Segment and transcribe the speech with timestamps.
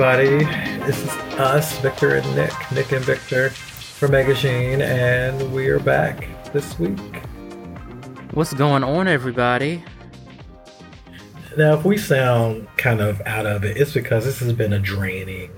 [0.00, 0.44] Everybody,
[0.86, 1.10] this is
[1.40, 7.00] us, Victor and Nick, Nick and Victor from Megashine, and we are back this week.
[8.30, 9.82] What's going on, everybody?
[11.56, 14.78] Now, if we sound kind of out of it, it's because this has been a
[14.78, 15.50] draining,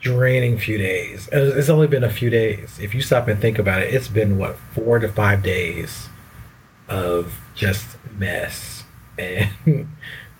[0.00, 1.30] draining few days.
[1.32, 2.78] It's only been a few days.
[2.78, 6.10] If you stop and think about it, it's been what four to five days
[6.88, 8.84] of just mess,
[9.18, 9.48] and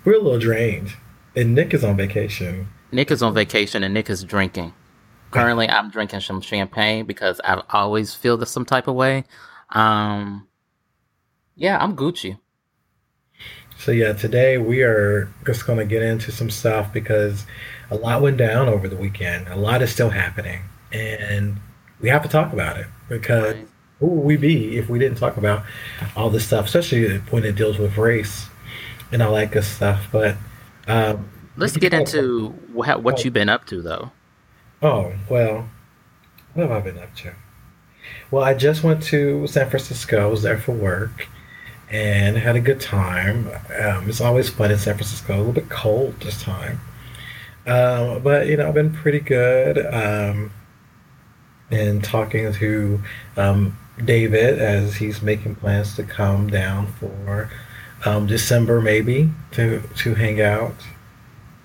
[0.05, 0.97] we're a little drained.
[1.37, 2.69] And Nick is on vacation.
[2.91, 4.73] Nick is on vacation and Nick is drinking.
[5.31, 9.25] Currently, I'm drinking some champagne because I always feel the, some type of way.
[9.71, 10.49] Um,
[11.57, 12.39] yeah, I'm Gucci.
[13.79, 17.45] So yeah, today we are just going to get into some stuff because
[17.91, 19.49] a lot went down over the weekend.
[19.49, 20.63] A lot is still happening,
[20.93, 21.59] and
[22.01, 23.69] we have to talk about it because Right.
[24.01, 25.65] who would we be if we didn't talk about
[26.17, 28.47] all this stuff, especially when it deals with race
[29.13, 30.09] and all that good stuff.
[30.11, 30.37] But
[30.87, 34.11] um, Let's get into wha- what you've been up to, though.
[34.83, 35.69] Oh, well,
[36.55, 37.33] what have I been up to?
[38.31, 40.23] Well, I just went to San Francisco.
[40.23, 41.29] I was there for work
[41.91, 43.49] and had a good time.
[43.81, 45.35] Um, it's always fun in San Francisco.
[45.35, 46.81] A little bit cold this time.
[47.67, 49.79] Um, but, you know, I've been pretty good.
[49.79, 50.53] Um,
[51.71, 53.01] and talking to
[53.37, 57.51] um, David as he's making plans to come down for
[58.07, 60.75] um, December, maybe, to, to hang out.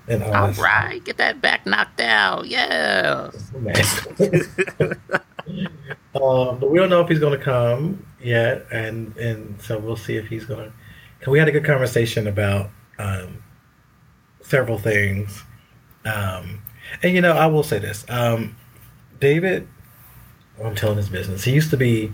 [0.08, 2.48] And all All right, get that back knocked out.
[2.48, 3.32] Yeah.
[6.14, 9.96] Um, but we don't know if he's going to come yet, and and so we'll
[9.96, 10.72] see if he's going
[11.24, 11.30] to.
[11.30, 12.70] We had a good conversation about
[13.00, 13.42] um,
[14.42, 15.44] several things,
[16.04, 16.62] um,
[17.02, 18.58] and you know, I will say this: um,
[19.22, 19.68] David,
[20.62, 21.46] I'm telling his business.
[21.46, 22.12] He used to be,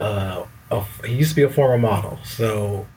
[0.00, 2.88] uh, a, he used to be a former model, so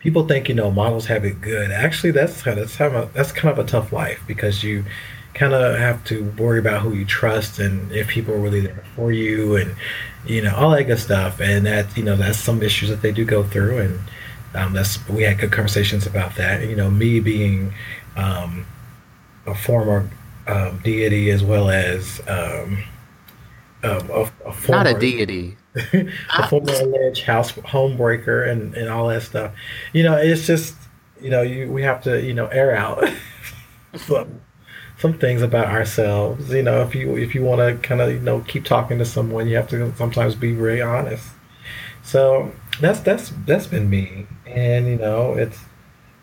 [0.00, 1.70] people think you know models have it good.
[1.70, 4.84] Actually, that's kind of that's kind of, that's kind of a tough life because you
[5.32, 8.84] kind of have to worry about who you trust and if people are really there
[8.96, 9.76] for you and
[10.26, 11.40] you know all that good stuff.
[11.40, 14.00] And that you know that's some issues that they do go through, and
[14.54, 16.66] um, that's we had good conversations about that.
[16.66, 17.72] You know, me being
[18.16, 18.66] um,
[19.46, 20.08] a former
[20.46, 22.82] um, deity as well as um,
[23.84, 25.56] um, a, a former Not a deity.
[25.92, 26.46] a ah.
[26.48, 29.52] former alleged house homebreaker and, and all that stuff.
[29.92, 30.74] You know, it's just
[31.20, 33.04] you know you we have to you know air out
[33.94, 34.40] some
[34.98, 36.50] some things about ourselves.
[36.50, 39.04] You know, if you if you want to kind of you know keep talking to
[39.04, 41.28] someone, you have to sometimes be very honest.
[42.02, 45.58] So that's that's that's been me, and you know it's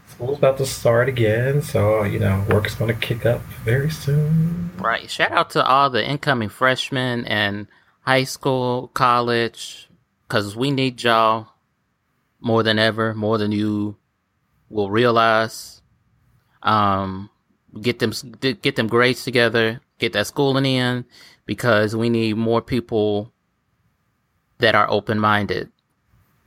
[0.08, 3.90] school's about to start again, so you know work is going to kick up very
[3.90, 4.72] soon.
[4.78, 5.10] Right.
[5.10, 7.68] Shout out to all the incoming freshmen and
[8.08, 9.90] high school, college,
[10.28, 11.50] because we need y'all
[12.40, 13.98] more than ever, more than you
[14.70, 15.82] will realize.
[16.64, 17.30] Um,
[17.82, 21.04] get them get them grades together, get that schooling in,
[21.46, 23.34] because we need more people
[24.60, 25.70] that are open minded,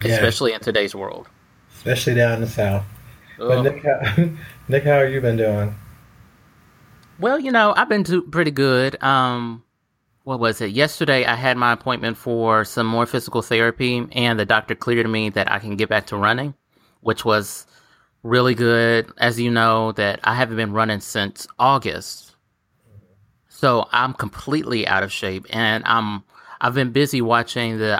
[0.02, 0.12] Yeah.
[0.14, 1.28] especially in today's world.
[1.76, 2.84] Especially down in the south.
[3.36, 4.28] But Nick, how,
[4.66, 5.74] Nick, how have you been doing?
[7.18, 9.00] Well, you know, I've been pretty good.
[9.02, 9.62] Um,
[10.30, 10.70] what was it?
[10.70, 15.28] Yesterday, I had my appointment for some more physical therapy, and the doctor cleared me
[15.30, 16.54] that I can get back to running,
[17.00, 17.66] which was
[18.22, 19.10] really good.
[19.18, 22.36] As you know, that I haven't been running since August,
[23.48, 26.22] so I'm completely out of shape, and I'm
[26.60, 27.98] I've been busy watching the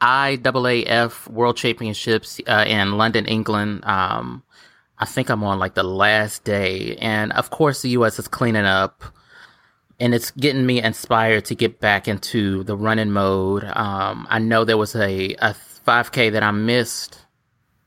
[0.00, 3.84] IAAF World Championships uh, in London, England.
[3.84, 4.42] Um,
[4.98, 8.18] I think I'm on like the last day, and of course the U.S.
[8.18, 9.04] is cleaning up,
[9.98, 13.64] and it's getting me inspired to get back into the running mode.
[13.64, 15.54] Um, I know there was a a
[15.86, 17.20] 5K that I missed.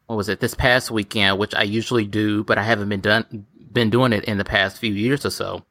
[0.07, 3.45] What was it this past weekend, which I usually do, but I haven't been done
[3.71, 5.63] been doing it in the past few years or so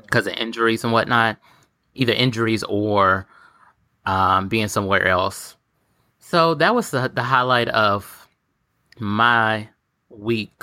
[0.00, 1.36] because of injuries and whatnot,
[1.94, 3.26] either injuries or
[4.06, 5.56] um, being somewhere else.
[6.18, 8.28] So that was the the highlight of
[8.98, 9.68] my
[10.08, 10.62] week.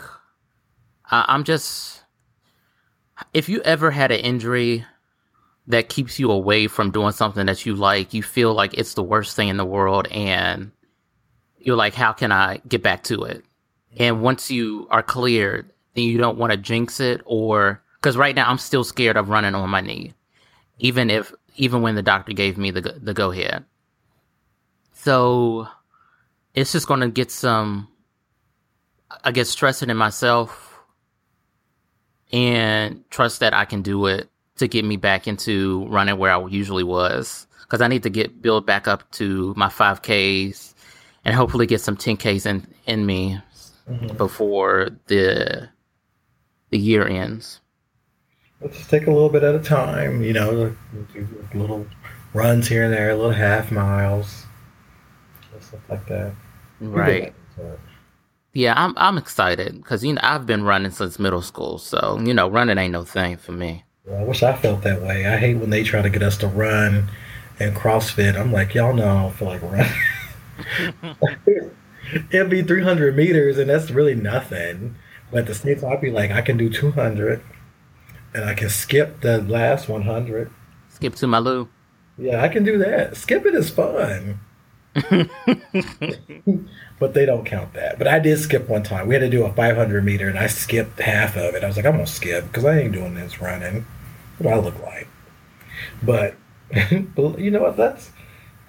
[1.11, 2.03] I I'm just,
[3.33, 4.85] if you ever had an injury
[5.67, 9.03] that keeps you away from doing something that you like, you feel like it's the
[9.03, 10.71] worst thing in the world, and
[11.57, 13.45] you're like, how can I get back to it?
[13.97, 18.35] And once you are cleared, then you don't want to jinx it, or because right
[18.35, 20.13] now I'm still scared of running on my knee,
[20.79, 23.63] even if even when the doctor gave me the go- the go ahead.
[24.93, 25.67] So
[26.55, 27.87] it's just going to get some
[29.23, 30.79] I guess trusting in myself
[32.31, 36.45] and trust that I can do it to get me back into running where I
[36.47, 37.47] usually was.
[37.61, 40.73] Because I need to get build back up to my 5Ks
[41.25, 43.39] and hopefully get some 10Ks in, in me
[43.89, 44.15] Mhm.
[44.17, 45.69] before the
[46.69, 47.59] the year ends.
[48.61, 50.23] let's just take a little bit at a time.
[50.23, 50.75] You know,
[51.13, 51.85] do little
[52.33, 54.45] runs here and there, little half miles,
[55.59, 56.33] stuff like that.
[56.79, 57.33] Right.
[58.53, 62.33] Yeah, I'm I'm excited because you know I've been running since middle school, so you
[62.33, 63.83] know running ain't no thing for me.
[64.05, 65.25] Well, I wish I felt that way.
[65.25, 67.09] I hate when they try to get us to run
[67.57, 68.37] and CrossFit.
[68.37, 69.91] I'm like, y'all know I don't feel like running.
[72.31, 74.95] It'd be 300 meters, and that's really nothing.
[75.31, 77.41] But at the same time, I'd be like, I can do 200,
[78.33, 80.51] and I can skip the last 100.
[80.89, 81.69] Skip to my loo.
[82.17, 83.15] Yeah, I can do that.
[83.15, 84.41] Skipping is fun.
[86.99, 87.97] but they don't count that.
[87.97, 89.07] But I did skip one time.
[89.07, 91.63] We had to do a 500 meter, and I skipped half of it.
[91.63, 93.85] I was like, I'm gonna skip because I ain't doing this running.
[94.37, 95.07] What do I look like?
[96.01, 96.35] But,
[96.91, 97.77] you know what?
[97.77, 98.11] That's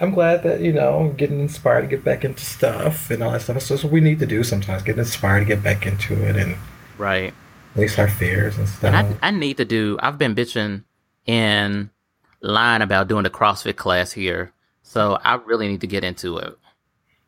[0.01, 3.33] I'm glad that you know I'm getting inspired to get back into stuff and all
[3.33, 3.63] that stuff.
[3.63, 6.37] So, that's what we need to do sometimes, get inspired to get back into it
[6.37, 6.57] and
[6.99, 7.33] right,
[7.75, 8.93] release our fears and stuff.
[8.93, 9.99] And I, I need to do.
[10.01, 10.85] I've been bitching
[11.27, 11.91] in
[12.41, 14.53] line about doing the CrossFit class here,
[14.85, 16.57] so I really need to get into it.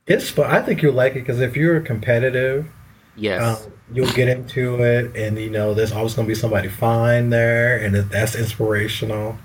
[0.07, 0.49] It's fun.
[0.49, 2.71] I think you'll like it because if you're competitive,
[3.17, 6.69] yes, um, you'll get into it, and you know there's always going to be somebody
[6.69, 9.37] fine there, and that's inspirational.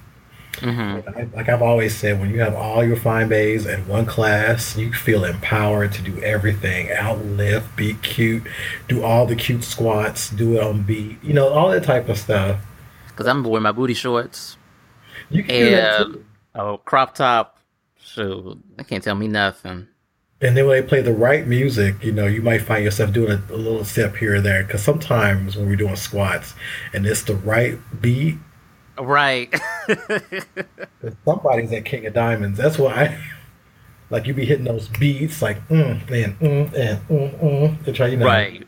[0.55, 1.35] Mm-hmm.
[1.35, 4.93] Like, I've always said, when you have all your fine bays in one class, you
[4.93, 8.43] feel empowered to do everything: outlift, be cute,
[8.87, 12.19] do all the cute squats, do it on beat, you know, all that type of
[12.19, 12.59] stuff.
[13.07, 14.57] Because I'm wearing my booty shorts.
[15.31, 16.25] You can and, do that too.
[16.53, 17.57] Oh, crop top.
[18.13, 19.87] So they can't tell me nothing.
[20.41, 23.31] And then when they play the right music, you know, you might find yourself doing
[23.31, 24.63] a, a little step here or there.
[24.63, 26.55] Because sometimes when we're doing squats
[26.93, 28.37] and it's the right beat,
[28.99, 29.53] Right.
[31.25, 32.57] Somebody's at King of Diamonds.
[32.57, 33.17] That's why
[34.09, 38.07] like you be hitting those beats like mm and mm and mm mm to try
[38.07, 38.67] you know right.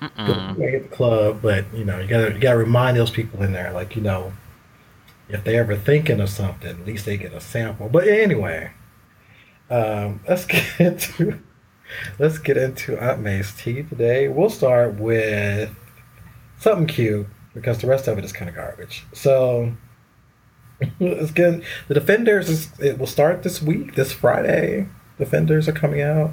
[0.00, 3.72] hit the club, but you know you gotta you gotta remind those people in there
[3.72, 4.32] like you know
[5.28, 7.88] if they're ever thinking of something, at least they get a sample.
[7.88, 8.70] But anyway,
[9.70, 11.40] um, let's get into
[12.18, 14.28] let's get into Aunt May's tea today.
[14.28, 15.74] We'll start with
[16.58, 19.04] something cute because the rest of it is kind of garbage.
[19.12, 19.72] So
[21.00, 21.64] it's good.
[21.88, 24.88] The Defenders is, it will start this week, this Friday.
[25.18, 26.30] Defenders are coming out.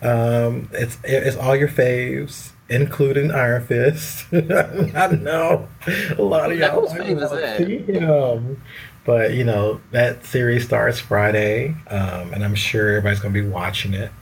[0.00, 4.24] Um, it's it's all your faves, including Iron Fist.
[4.32, 5.68] I know
[6.16, 7.68] a lot of y'all Whose fave is that?
[7.68, 8.62] Him.
[9.10, 13.92] But you know that series starts Friday, um, and I'm sure everybody's gonna be watching
[13.92, 14.12] it.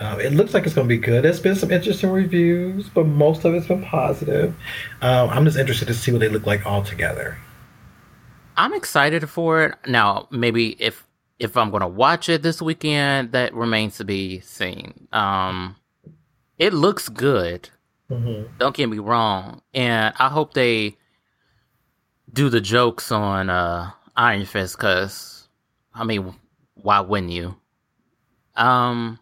[0.00, 1.24] Um, it looks like it's going to be good.
[1.24, 4.54] There's been some interesting reviews, but most of it's been positive.
[5.02, 7.36] Um, I'm just interested to see what they look like all together.
[8.56, 9.74] I'm excited for it.
[9.86, 11.06] Now, maybe if
[11.38, 15.06] if I'm going to watch it this weekend, that remains to be seen.
[15.12, 15.76] Um,
[16.56, 17.68] it looks good.
[18.10, 18.56] Mm-hmm.
[18.56, 20.96] Don't get me wrong, and I hope they
[22.32, 25.48] do the jokes on uh, Iron Fist because,
[25.94, 26.34] I mean,
[26.74, 27.56] why wouldn't you?
[28.56, 29.18] Um,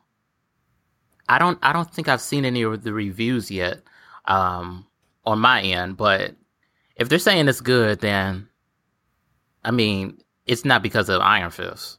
[1.29, 3.83] I don't I don't think I've seen any of the reviews yet
[4.27, 4.87] um,
[5.25, 6.35] on my end, but
[6.97, 8.49] if they're saying it's good, then
[9.65, 11.99] I mean it's not because of Iron Fist.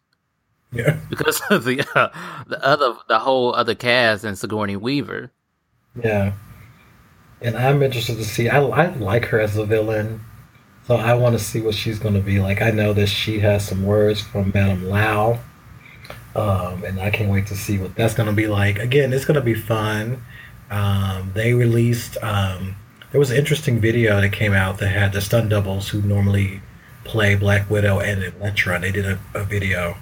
[0.72, 1.00] Yeah.
[1.10, 2.10] Because of the uh,
[2.48, 5.32] the other the whole other cast and Sigourney Weaver.
[6.02, 6.34] Yeah.
[7.42, 8.50] And I'm interested to see.
[8.50, 10.22] I, I like her as a villain,
[10.88, 12.62] so I want to see what she's going to be like.
[12.62, 15.40] I know that she has some words from Madame Gao
[16.36, 18.80] um, and I can't wait to see what that's going to be like.
[18.80, 20.24] Again, it's going to be fun.
[20.72, 22.76] Um, they released, um,
[23.12, 26.62] there was an interesting video that came out that had the stunt doubles who normally
[27.04, 28.80] play Black Widow and Elektra.
[28.80, 29.98] They did a, a video,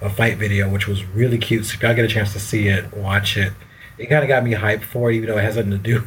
[0.00, 1.66] a fight video, which was really cute.
[1.66, 3.52] So if y'all get a chance to see it, watch it.
[3.96, 6.06] It kind of got me hyped for it, even though it has nothing to do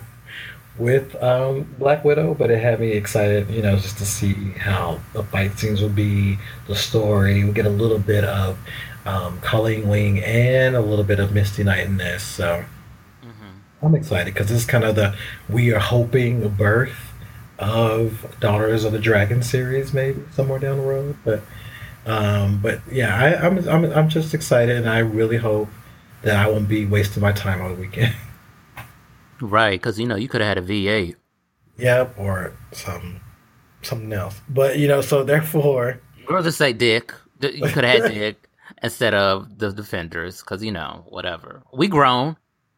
[0.77, 4.99] with um, Black Widow, but it had me excited, you know, just to see how
[5.13, 6.37] the fight scenes would be,
[6.67, 7.43] the story.
[7.43, 8.57] We get a little bit of
[9.05, 12.23] um, Colleen Wing, and a little bit of Misty Knight in this.
[12.23, 12.63] So
[13.23, 13.85] mm-hmm.
[13.85, 15.15] I'm excited because this is kind of the
[15.49, 17.11] we are hoping birth
[17.59, 21.17] of Daughters of the Dragon series, maybe somewhere down the road.
[21.23, 21.41] But
[22.05, 25.69] um, but yeah, I, I'm, I'm I'm just excited, and I really hope
[26.23, 28.15] that I won't be wasting my time on the weekend.
[29.41, 31.15] Right, because you know you could have had a V8.
[31.77, 33.21] Yep, or some
[33.81, 34.39] something else.
[34.47, 37.13] But you know, so therefore, or just say Dick.
[37.41, 38.49] You could have had Dick
[38.83, 42.37] instead of the defenders because you know whatever we grown.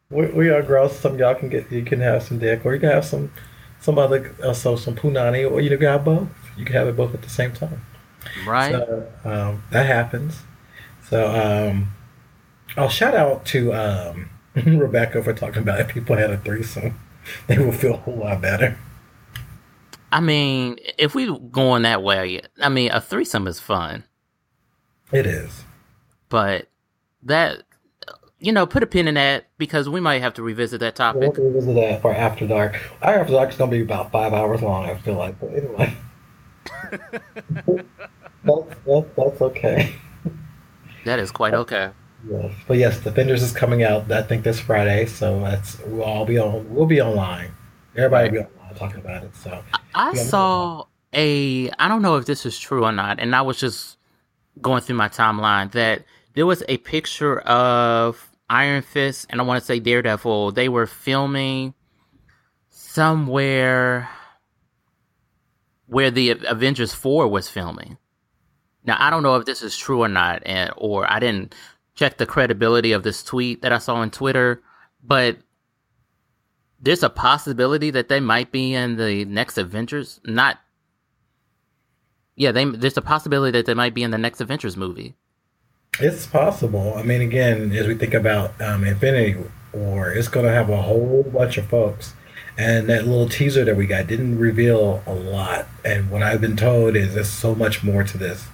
[0.10, 0.89] We, we are grown.
[0.89, 3.32] Some y'all can get you can have some dick or you can have some
[3.79, 6.29] some other also some punani or you can have both.
[6.58, 7.86] You can have it both at the same time.
[8.46, 8.72] Right.
[8.72, 10.39] So um, that happens.
[11.10, 11.93] So um,
[12.77, 14.29] I'll shout out to um,
[14.65, 17.00] Rebecca for talking about if people had a threesome,
[17.48, 18.77] they will feel a whole lot better.
[20.12, 24.03] I mean, if we going that way, I mean, a threesome is fun.
[25.12, 25.63] It is.
[26.29, 26.67] But
[27.24, 27.63] that,
[28.39, 31.22] you know, put a pin in that because we might have to revisit that topic.
[31.22, 32.79] We'll to revisit that for After Dark.
[33.01, 35.39] Our After Dark is going to be about five hours long, I feel like.
[35.39, 35.98] But anyway.
[38.43, 39.95] that's, that's, that's okay.
[41.05, 41.89] That is quite okay.
[42.68, 44.12] But yes, Defenders is coming out.
[44.12, 46.74] I think this Friday, so that's we'll all be on.
[46.74, 47.51] We'll be online.
[47.96, 49.36] Everybody will be online talking about it.
[49.36, 51.70] So I, I saw a.
[51.72, 53.98] I don't know if this is true or not, and I was just
[54.62, 59.60] going through my timeline that there was a picture of Iron Fist and I want
[59.60, 60.51] to say Daredevil.
[60.51, 61.74] They were filming
[62.70, 64.10] somewhere
[65.88, 67.98] where the Avengers 4 was filming.
[68.86, 71.56] Now, I don't know if this is true or not, and, or I didn't
[71.95, 74.62] check the credibility of this tweet that I saw on Twitter,
[75.03, 75.38] but
[76.79, 80.19] there's a possibility that they might be in the next Avengers.
[80.25, 80.59] Not,
[82.35, 85.15] yeah, they, there's a possibility that they might be in the next Avengers movie.
[86.00, 86.95] It's possible.
[86.95, 90.81] I mean, again, as we think about um, Infinity War, it's going to have a
[90.81, 92.13] whole bunch of folks.
[92.57, 95.67] And that little teaser that we got didn't reveal a lot.
[95.85, 98.47] And what I've been told is there's so much more to this.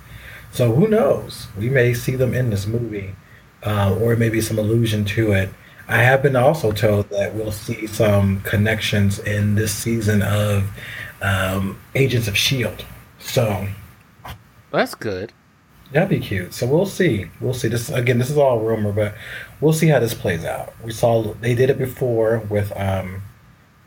[0.51, 1.47] So who knows?
[1.57, 3.15] We may see them in this movie,
[3.63, 5.49] uh, or maybe some allusion to it.
[5.87, 10.69] I have been also told that we'll see some connections in this season of
[11.21, 12.85] um, Agents of Shield.
[13.17, 13.67] So
[14.71, 15.33] that's good.
[15.91, 16.53] That'd be cute.
[16.53, 17.31] So we'll see.
[17.41, 17.67] We'll see.
[17.67, 18.19] This again.
[18.19, 19.15] This is all rumor, but
[19.59, 20.73] we'll see how this plays out.
[20.83, 23.23] We saw they did it before with um,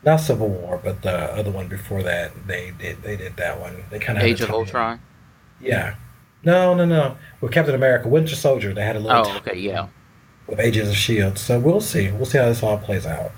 [0.03, 2.47] not Civil War, but the other one before that.
[2.47, 3.01] They did.
[3.03, 3.85] They did that one.
[3.89, 4.99] They kind of Age of Ultron.
[5.61, 5.95] Yeah.
[6.45, 7.17] No, no, no.
[7.41, 9.25] With Captain America, Winter Soldier, they had a little.
[9.25, 9.87] Oh, okay, yeah.
[10.47, 12.11] With Agents of Shield, so we'll see.
[12.11, 13.31] We'll see how this all plays out.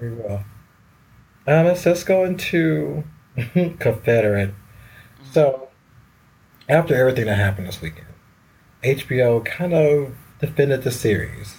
[0.00, 0.44] We will.
[1.46, 3.04] Um, let's just go into
[3.78, 4.54] Confederate.
[5.32, 5.68] So,
[6.68, 8.06] after everything that happened this weekend,
[8.84, 11.56] HBO kind of defended the series.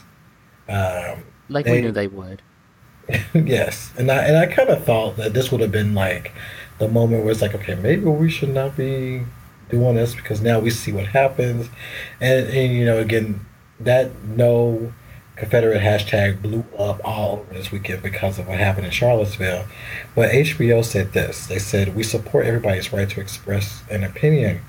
[0.70, 2.42] Um, like they, we knew they would.
[3.34, 6.32] yes, and I and I kind of thought that this would have been like
[6.80, 9.24] the moment where it's like, okay, maybe we should not be
[9.70, 11.70] doing this because now we see what happens,
[12.20, 13.46] and and you know again
[13.80, 14.94] that no
[15.36, 19.66] Confederate hashtag blew up all over this weekend because of what happened in Charlottesville.
[20.14, 24.62] But HBO said this they said, We support everybody's right to express an opinion,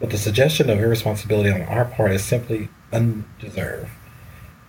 [0.00, 3.90] but the suggestion of irresponsibility on our part is simply undeserved.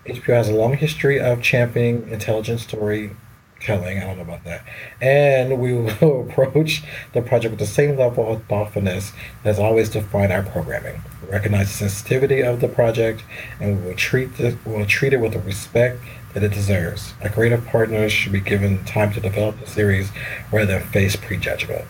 [0.06, 3.12] HBO has a long history of championing intelligent story
[3.60, 3.98] telling.
[3.98, 4.66] I don't know about that.
[5.02, 6.84] And we will approach
[7.14, 9.12] the project with the same level of thoughtfulness
[9.44, 11.02] that has always defined our programming.
[11.24, 13.24] We recognize the sensitivity of the project,
[13.60, 16.00] and we will treat the, we will treat it with the respect
[16.34, 17.14] that it deserves.
[17.22, 20.12] A creative partner should be given time to develop the series
[20.52, 21.86] rather than face prejudgment.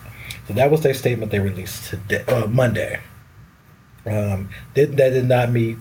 [0.48, 3.02] So that was their statement they released today, uh, Monday.
[4.06, 5.78] Um, did, that did not meet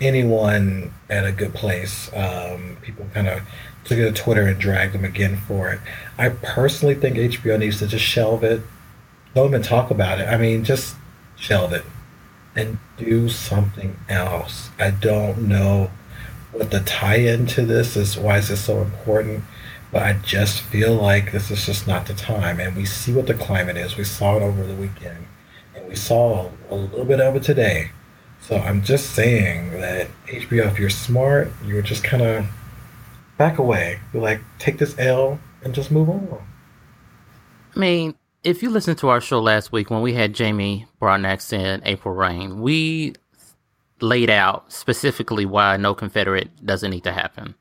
[0.00, 2.10] anyone at a good place.
[2.14, 3.42] Um, people kind of
[3.84, 5.80] took it to Twitter and dragged them again for it.
[6.18, 8.62] I personally think HBO needs to just shelve it.
[9.34, 10.28] Don't even talk about it.
[10.28, 10.96] I mean, just
[11.36, 11.84] shelve it
[12.54, 14.70] and do something else.
[14.78, 15.90] I don't know
[16.52, 18.16] what the tie-in to this is.
[18.16, 19.44] Why is this so important?
[19.90, 22.60] But I just feel like this is just not the time.
[22.60, 23.96] And we see what the climate is.
[23.96, 25.26] We saw it over the weekend,
[25.74, 27.90] and we saw a little bit of it today.
[28.42, 32.46] So I'm just saying that HBO, if you're smart, you're just kind of
[33.38, 34.00] back away.
[34.12, 36.44] Be like, take this L and just move on.
[37.74, 41.56] I mean, if you listened to our show last week when we had Jamie Broadnax
[41.56, 43.14] and April Reign, we
[44.00, 47.54] laid out specifically why no Confederate doesn't need to happen.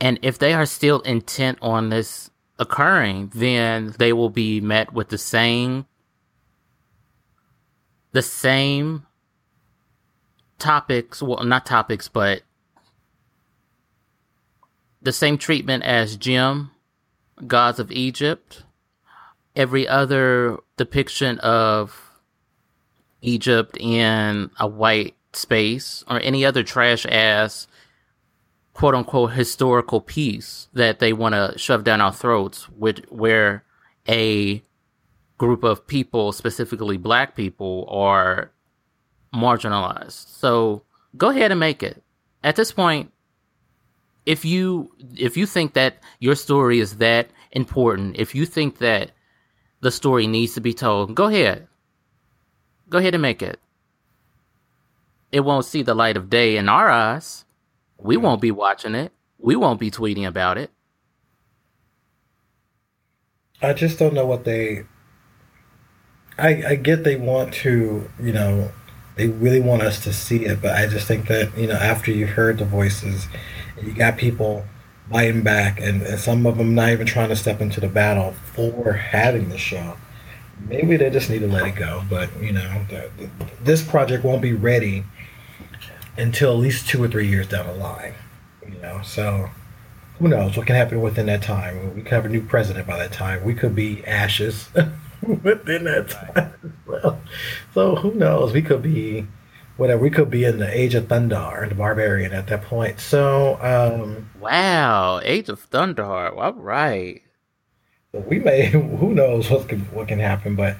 [0.00, 5.10] And if they are still intent on this occurring, then they will be met with
[5.10, 5.86] the same
[8.12, 9.06] the same
[10.60, 12.42] topics, well not topics, but
[15.02, 16.70] the same treatment as Jim,
[17.46, 18.64] Gods of Egypt.
[19.56, 22.20] Every other depiction of
[23.20, 27.66] Egypt in a white space or any other trash ass
[28.72, 33.64] quote unquote historical piece that they want to shove down our throats with where
[34.08, 34.62] a
[35.38, 38.50] group of people specifically black people are
[39.34, 40.82] marginalized so
[41.16, 42.02] go ahead and make it
[42.42, 43.12] at this point
[44.26, 49.10] if you if you think that your story is that important, if you think that
[49.80, 51.66] the story needs to be told, go ahead.
[52.88, 53.58] Go ahead and make it.
[55.32, 57.44] It won't see the light of day in our eyes.
[57.98, 59.12] We won't be watching it.
[59.38, 60.70] We won't be tweeting about it.
[63.62, 64.84] I just don't know what they.
[66.38, 68.70] I I get they want to, you know,
[69.16, 72.10] they really want us to see it, but I just think that you know after
[72.10, 73.26] you heard the voices,
[73.82, 74.64] you got people
[75.10, 78.34] biting back, and, and some of them not even trying to step into the battle
[78.54, 79.96] for having the show.
[80.68, 82.04] Maybe they just need to let it go.
[82.08, 83.30] But you know, the, the,
[83.62, 85.04] this project won't be ready
[86.16, 88.14] until at least two or three years down the line.
[88.66, 89.50] You know, so
[90.18, 91.94] who knows what can happen within that time?
[91.94, 93.42] We could have a new president by that time.
[93.42, 94.68] We could be ashes
[95.42, 96.76] within that time.
[96.86, 97.20] Well,
[97.74, 98.52] so who knows?
[98.52, 99.26] We could be
[99.76, 100.02] whatever.
[100.02, 103.00] We could be in the Age of Thunder, the Barbarian at that point.
[103.00, 106.04] So, um, wow, Age of Thunder.
[106.04, 107.22] All right.
[108.12, 108.66] We may.
[108.70, 110.56] Who knows what can what can happen?
[110.56, 110.76] But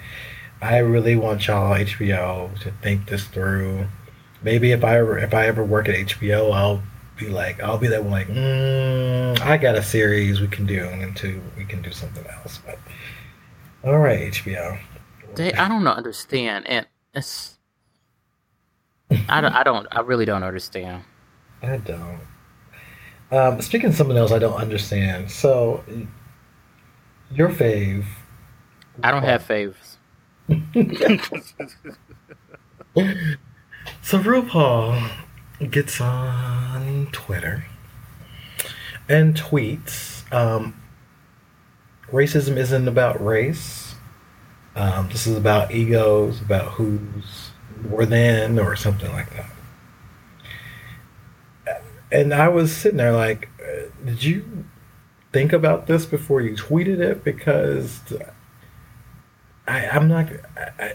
[0.62, 3.86] I really want y'all HBO to think this through.
[4.42, 6.82] Maybe if I ever if I ever work at HBO, I'll
[7.18, 10.84] be like I'll be that one like mm, I got a series we can do
[10.86, 12.58] and to we can do something else.
[12.64, 12.78] But
[13.84, 14.78] all right, HBO.
[15.34, 17.58] They, I don't understand, and it's
[19.28, 21.04] I don't, I don't I really don't understand.
[21.62, 22.20] I don't.
[23.30, 25.30] Um, speaking of something else, I don't understand.
[25.30, 25.84] So
[27.30, 28.04] your fave.
[29.02, 29.96] I don't have faves.
[34.02, 35.10] so RuPaul
[35.70, 37.64] gets on Twitter
[39.08, 40.79] and tweets um,
[42.12, 43.94] racism isn't about race.
[44.76, 47.50] Um, this is about egos, about who's
[47.88, 49.50] more than, or something like that.
[52.12, 54.64] And I was sitting there like, uh, did you
[55.32, 57.22] think about this before you tweeted it?
[57.22, 58.00] Because
[59.66, 60.28] I, I'm not.
[60.56, 60.94] I,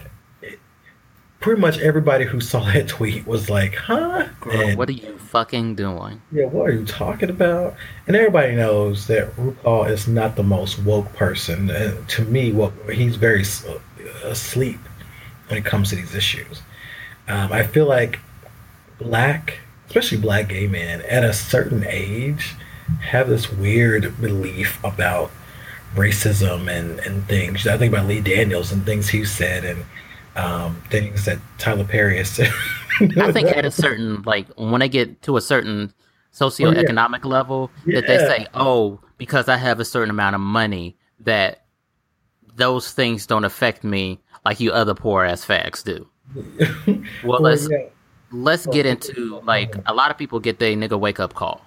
[1.46, 4.26] pretty much everybody who saw that tweet was like, "Huh?
[4.40, 7.76] Girl, and, what are you fucking doing?" Yeah, what are you talking about?
[8.08, 11.70] And everybody knows that RuPaul is not the most woke person.
[11.70, 13.44] And to me, what he's very
[14.24, 14.80] asleep
[15.46, 16.62] when it comes to these issues.
[17.28, 18.18] Um, I feel like
[18.98, 22.56] black, especially black gay men, at a certain age,
[23.02, 25.30] have this weird belief about
[25.94, 27.68] racism and, and things.
[27.68, 29.84] I think about Lee Daniels and things he said and
[30.36, 32.52] um, things that Tyler Perry has said.
[33.18, 35.92] I think at a certain like when they get to a certain
[36.32, 37.34] socioeconomic oh, yeah.
[37.34, 38.00] level yeah.
[38.00, 41.64] that they say, "Oh, because I have a certain amount of money, that
[42.54, 46.08] those things don't affect me like you other poor ass fags do."
[47.24, 47.86] well, let's yeah.
[48.30, 51.62] let's get into like a lot of people get their nigga wake up call.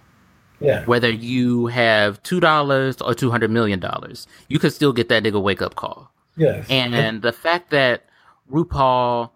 [0.60, 0.84] Yeah.
[0.86, 5.24] Whether you have two dollars or two hundred million dollars, you could still get that
[5.24, 6.12] nigga wake up call.
[6.36, 6.66] Yes.
[6.70, 8.09] And the fact that
[8.52, 9.32] RuPaul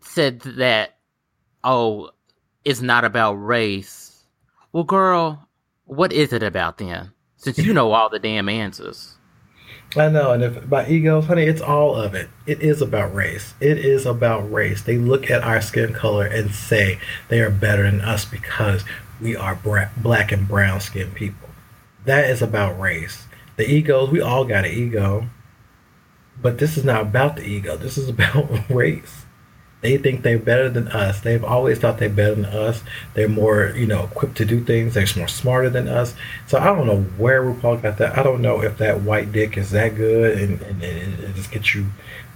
[0.00, 0.98] said that,
[1.64, 2.10] oh,
[2.64, 4.24] it's not about race.
[4.72, 5.48] Well, girl,
[5.84, 7.12] what is it about then?
[7.36, 9.16] Since you know all the damn answers.
[9.96, 12.30] I know, and if by egos, honey, it's all of it.
[12.46, 13.52] It is about race.
[13.60, 14.82] It is about race.
[14.82, 16.98] They look at our skin color and say
[17.28, 18.84] they are better than us because
[19.20, 21.50] we are bra- black and brown skinned people.
[22.06, 23.26] That is about race.
[23.56, 25.28] The egos, we all got an ego.
[26.42, 27.76] But this is not about the ego.
[27.76, 29.24] This is about race.
[29.82, 31.20] They think they're better than us.
[31.20, 32.82] They've always thought they're better than us.
[33.14, 34.94] They're more, you know, equipped to do things.
[34.94, 36.14] They're more smarter than us.
[36.46, 38.16] So I don't know where RuPaul got that.
[38.16, 41.50] I don't know if that white dick is that good and, and, and it just
[41.50, 41.86] gets you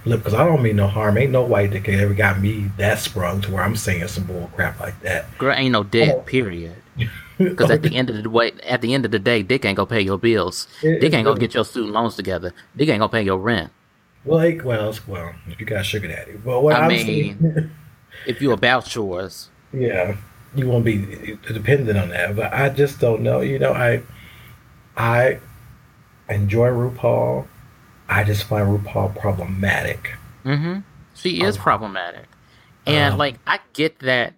[0.03, 0.23] flipped.
[0.23, 1.17] Because I don't mean no harm.
[1.17, 4.51] Ain't no white dick ever got me that sprung to where I'm saying some bull
[4.53, 5.37] crap like that.
[5.37, 6.09] Girl, ain't no dick.
[6.13, 6.21] Oh.
[6.21, 6.75] Period.
[7.37, 9.77] Because at the end of the way, at the end of the day, Dick ain't
[9.77, 10.67] gonna pay your bills.
[10.81, 12.51] It, Dick ain't gonna get your student loans together.
[12.75, 13.71] Dick ain't gonna pay your rent.
[14.27, 16.35] Like, well, well, if you got sugar daddy.
[16.43, 17.71] Well, what I I'm mean, saying,
[18.27, 20.17] if you about yours, yeah,
[20.55, 22.35] you won't be dependent on that.
[22.35, 23.41] But I just don't know.
[23.41, 24.01] You know, I,
[24.95, 25.39] I
[26.29, 27.47] enjoy RuPaul.
[28.09, 30.15] I just find RuPaul problematic.
[30.45, 30.79] Mm-hmm.
[31.13, 32.25] She is um, problematic,
[32.85, 34.33] and um, like I get that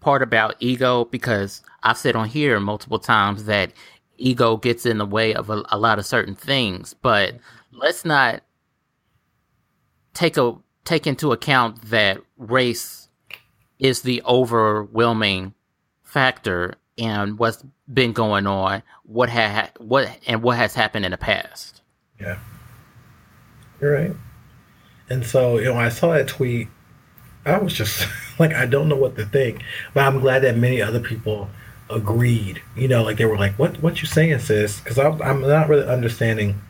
[0.00, 3.72] part about ego because I've said on here multiple times that
[4.18, 6.94] ego gets in the way of a, a lot of certain things.
[6.94, 7.36] But
[7.72, 8.42] let's not
[10.14, 13.08] take a take into account that race
[13.78, 15.54] is the overwhelming
[16.02, 21.18] factor in what's been going on, what ha- what and what has happened in the
[21.18, 21.82] past.
[22.20, 22.38] Yeah,
[23.80, 24.16] you're right.
[25.10, 26.68] And so, you know, I saw that tweet.
[27.46, 28.06] I was just
[28.38, 29.62] like, I don't know what to think,
[29.94, 31.48] but I'm glad that many other people
[31.90, 32.62] agreed.
[32.76, 33.82] You know, like they were like, "What?
[33.82, 36.60] What you saying, sis?" Because I'm not really understanding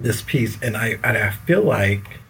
[0.00, 2.20] this piece, and I I feel like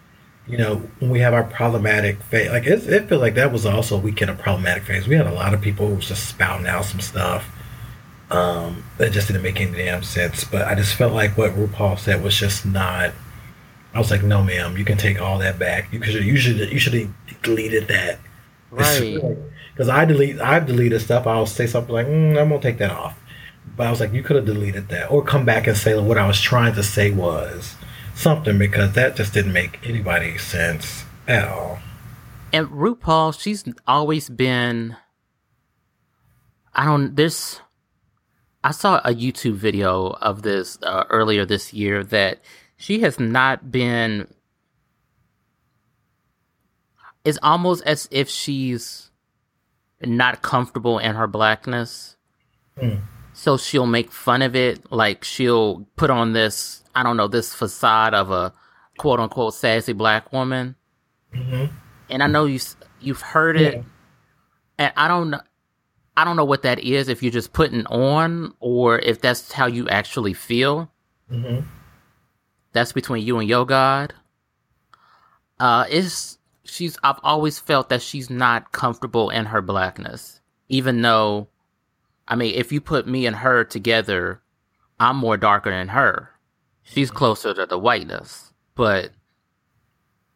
[0.47, 3.65] you know, when we have our problematic phase, like it, it feels like that was
[3.65, 5.07] also a weekend of problematic phase.
[5.07, 7.49] We had a lot of people who was just spouting out some stuff,
[8.29, 10.43] Um, it just didn't make any damn sense.
[10.43, 13.11] But I just felt like what RuPaul said was just not.
[13.93, 15.91] I was like, no, ma'am, you can take all that back.
[15.91, 18.19] You should, you should, you should have deleted that.
[18.69, 19.19] Right.
[19.73, 21.25] Because I delete, I've deleted stuff.
[21.25, 23.17] I'll say something like, mm, I'm gonna take that off.
[23.75, 26.17] But I was like, you could have deleted that, or come back and say what
[26.17, 27.75] I was trying to say was
[28.17, 31.79] something because that just didn't make anybody sense at all.
[32.51, 34.95] And RuPaul, she's always been.
[36.73, 37.15] I don't.
[37.15, 37.61] This.
[38.63, 42.41] I saw a YouTube video of this uh, earlier this year that
[42.75, 44.27] she has not been.
[47.23, 49.11] It's almost as if she's
[50.01, 52.15] not comfortable in her blackness.
[52.77, 53.01] Mm.
[53.33, 54.91] So she'll make fun of it.
[54.91, 58.51] Like she'll put on this, I don't know, this facade of a
[58.97, 60.75] quote unquote sassy black woman.
[61.31, 61.65] hmm
[62.09, 62.59] And I know you
[62.99, 63.81] you've heard it, Yeah.
[64.79, 65.41] and I don't know.
[66.15, 67.07] I don't know what that is.
[67.07, 70.89] If you're just putting on, or if that's how you actually feel.
[71.29, 71.59] hmm
[72.73, 74.15] That's between you and your God.
[75.59, 76.97] Uh, it's she's.
[77.03, 81.47] I've always felt that she's not comfortable in her blackness, even though,
[82.27, 84.41] I mean, if you put me and her together,
[84.99, 86.31] I'm more darker than her.
[86.87, 89.11] She's closer to the whiteness, but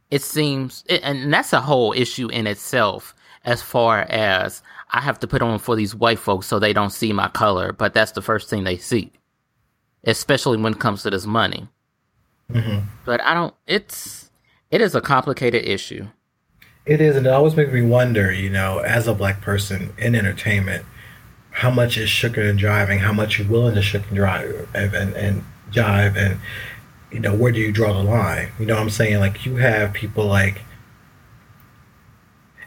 [0.09, 3.15] it seems, it, and that's a whole issue in itself.
[3.43, 4.61] As far as
[4.91, 7.73] I have to put on for these white folks so they don't see my color,
[7.73, 9.11] but that's the first thing they see,
[10.03, 11.67] especially when it comes to this money
[12.51, 13.53] hmm but I don't.
[13.67, 14.29] It's
[14.69, 16.07] it is a complicated issue.
[16.85, 20.15] It is, and it always makes me wonder, you know, as a black person in
[20.15, 20.85] entertainment,
[21.51, 25.13] how much is sugar and driving, how much you're willing to shook and drive and,
[25.13, 26.39] and jive, and
[27.11, 28.51] you know, where do you draw the line?
[28.59, 29.19] You know what I'm saying?
[29.19, 30.61] Like you have people like,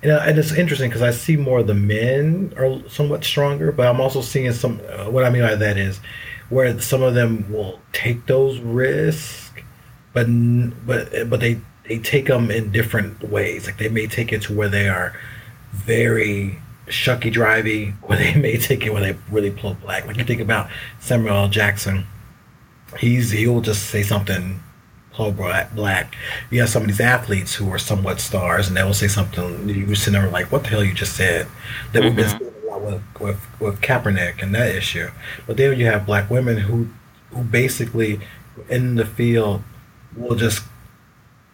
[0.03, 3.73] you know, and it's interesting because I see more of the men are somewhat stronger,
[3.73, 4.81] but I'm also seeing some.
[4.88, 5.99] Uh, what I mean by that is,
[6.51, 9.51] where some of them will take those risks,
[10.12, 10.27] but
[10.87, 13.67] but but they they take them in different ways.
[13.67, 15.19] Like they may take it to where they are
[15.73, 20.07] very shucky drivey, or they may take it where they really pull black.
[20.07, 20.69] Like you think about
[21.01, 21.49] Samuel L.
[21.49, 22.07] Jackson,
[22.98, 24.61] he's he'll just say something
[25.12, 25.74] pull black.
[25.74, 26.14] Black.
[26.50, 29.68] You have some of these athletes who are somewhat stars, and they will say something.
[29.68, 31.46] You sit there like, "What the hell you just said?"
[31.92, 32.38] That we've been Mhm.
[32.38, 35.11] seeing a lot with, with with Kaepernick and that issue.
[35.46, 36.88] But then you have black women who
[37.30, 38.20] who basically
[38.68, 39.62] in the field
[40.16, 40.62] will just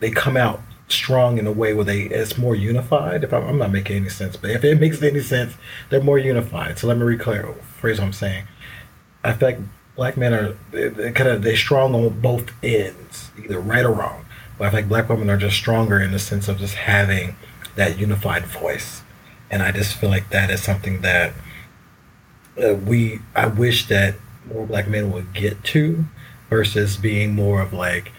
[0.00, 3.22] they come out strong in a way where they it's more unified.
[3.24, 5.54] If I'm, I'm not making any sense, but if it makes any sense,
[5.88, 6.78] they're more unified.
[6.78, 7.44] So let me rephrase
[7.82, 8.44] what I'm saying.
[9.22, 9.58] I like
[10.00, 13.92] black men are they, they kind of they're strong on both ends, either right or
[13.92, 14.24] wrong.
[14.56, 17.36] But I like black women are just stronger in the sense of just having
[17.76, 19.02] that unified voice,
[19.50, 21.34] and I just feel like that is something that
[22.64, 24.14] uh, we I wish that
[24.50, 26.06] more black men would get to,
[26.48, 28.10] versus being more of like,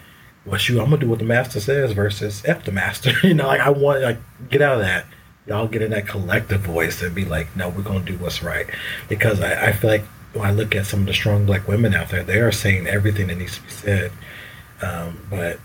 [0.46, 3.10] well, shoot, I'm gonna do what the master says versus f the master.
[3.24, 4.18] you know, like I want like
[4.48, 5.06] get out of that.
[5.48, 8.66] Y'all get in that collective voice and be like, no, we're gonna do what's right,
[9.08, 11.94] because I, I feel like when I look at some of the strong black women
[11.94, 14.12] out there, they are saying everything that needs to be said,
[14.80, 15.58] um, but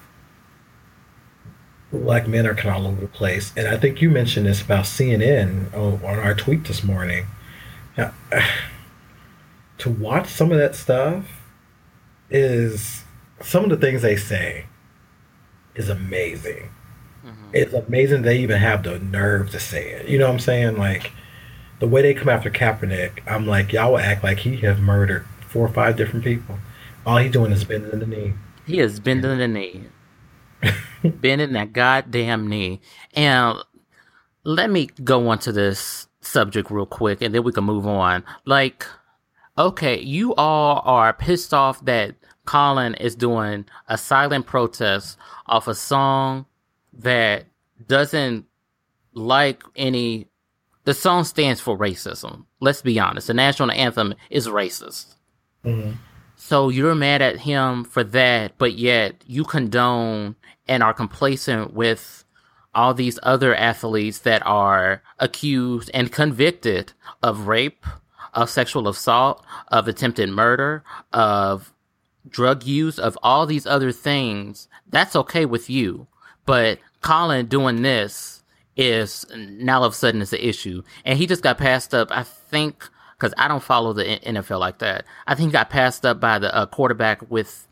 [1.92, 3.54] black men are kind of all over the place.
[3.56, 7.26] And I think you mentioned this about CNN on, our tweet this morning.
[7.98, 8.14] Now,
[9.80, 11.26] to watch some of that stuff
[12.30, 13.04] is
[13.42, 14.66] some of the things they say
[15.76, 16.70] is amazing.
[17.54, 20.10] It's amazing they even have the nerve to say it.
[20.10, 20.78] You know what I'm saying?
[20.78, 21.12] Like
[21.80, 25.26] the way they come after Kaepernick, I'm like, y'all will act like he have murdered
[25.48, 26.58] four or five different people.
[27.06, 28.34] All he's doing is bending the knee.
[28.66, 29.84] He is bending the knee,
[31.04, 32.82] bending that goddamn knee.
[33.14, 33.58] And
[34.44, 38.24] let me go on to this subject real quick, and then we can move on.
[38.46, 38.86] Like,
[39.58, 45.76] okay, you all are pissed off that Colin is doing a silent protest off a
[45.76, 46.46] song
[46.94, 47.46] that
[47.88, 48.46] doesn't
[49.14, 50.28] like any.
[50.88, 52.46] The song stands for racism.
[52.62, 53.28] Let's be honest.
[53.28, 55.16] The national anthem is racist.
[55.62, 55.92] hmm
[56.38, 62.24] So you're mad at him for that, but yet you condone and are complacent with
[62.74, 67.86] all these other athletes that are accused and convicted of rape,
[68.34, 71.74] of sexual assault, of attempted murder, of
[72.30, 74.70] drug use, of all these other things.
[74.90, 76.08] That's okay with you.
[76.46, 78.37] But Colin doing this
[78.78, 80.84] is now all of a sudden it's an issue.
[81.04, 82.88] And he just got passed up, I think,
[83.18, 85.06] because I don't follow the NFL like that.
[85.26, 87.68] I think he got passed up by the uh, quarterback with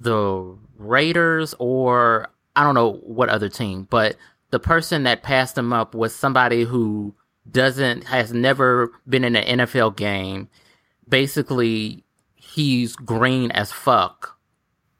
[0.00, 4.16] the Raiders or I don't know what other team, but
[4.50, 7.14] the person that passed him up was somebody who
[7.50, 10.48] doesn't has never been in an NFL game,
[11.08, 14.38] basically he's green as fuck,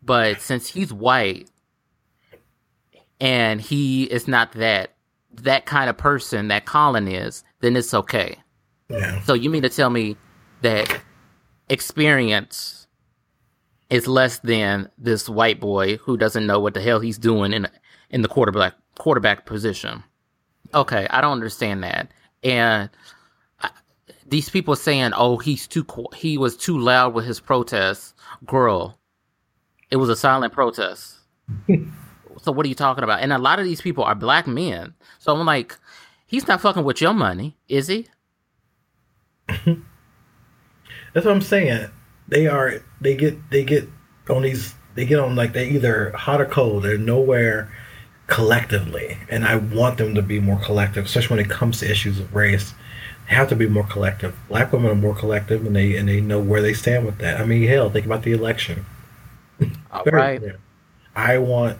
[0.02, 1.48] but since he's white
[3.20, 4.95] and he is not that
[5.44, 8.36] that kind of person that Colin is, then it's okay.
[8.88, 9.20] Yeah.
[9.22, 10.16] So you mean to tell me
[10.62, 11.00] that
[11.68, 12.86] experience
[13.90, 17.68] is less than this white boy who doesn't know what the hell he's doing in
[18.10, 20.02] in the quarterback quarterback position?
[20.74, 22.10] Okay, I don't understand that.
[22.42, 22.90] And
[23.60, 23.70] I,
[24.26, 28.98] these people saying, "Oh, he's too he was too loud with his protests." Girl,
[29.90, 31.16] it was a silent protest.
[32.46, 33.22] so what are you talking about?
[33.22, 34.94] And a lot of these people are black men.
[35.18, 35.76] So I'm like,
[36.26, 38.06] he's not fucking with your money, is he?
[39.48, 39.66] That's
[41.26, 41.90] what I'm saying.
[42.28, 42.74] They are.
[43.00, 43.50] They get.
[43.50, 43.88] They get
[44.30, 44.76] on these.
[44.94, 46.84] They get on like they either hot or cold.
[46.84, 47.68] They're nowhere
[48.28, 52.20] collectively, and I want them to be more collective, especially when it comes to issues
[52.20, 52.74] of race.
[53.28, 54.36] They have to be more collective.
[54.46, 57.40] Black women are more collective, and they and they know where they stand with that.
[57.40, 58.86] I mean, hell, think about the election.
[59.90, 60.40] All right.
[61.16, 61.78] I want.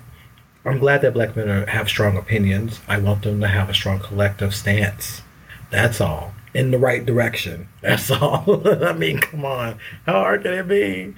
[0.67, 2.81] I'm glad that black men are, have strong opinions.
[2.89, 5.23] I want them to have a strong collective stance.
[5.71, 7.69] That's all in the right direction.
[7.83, 8.67] That's all.
[8.85, 11.15] I mean, come on, how hard can it be?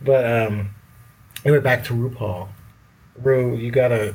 [0.00, 0.70] But um,
[1.44, 2.48] anyway, back to RuPaul.
[3.22, 4.14] Ru, you gotta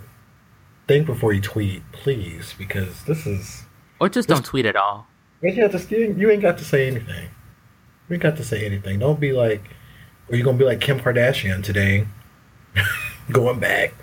[0.88, 3.64] think before you tweet, please, because this is.
[4.00, 5.08] Or just this, don't tweet at all.
[5.42, 7.30] You, you ain't got to say anything.
[8.10, 9.00] You ain't got to say anything.
[9.00, 9.62] Don't be like,
[10.30, 12.08] or you're gonna be like Kim Kardashian today,
[13.32, 13.94] going back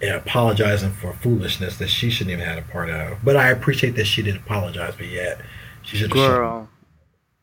[0.00, 3.18] and apologizing for foolishness that she shouldn't even have a part of.
[3.24, 5.40] But I appreciate that she didn't apologize, but yet
[5.82, 6.10] she should.
[6.10, 6.68] Girl,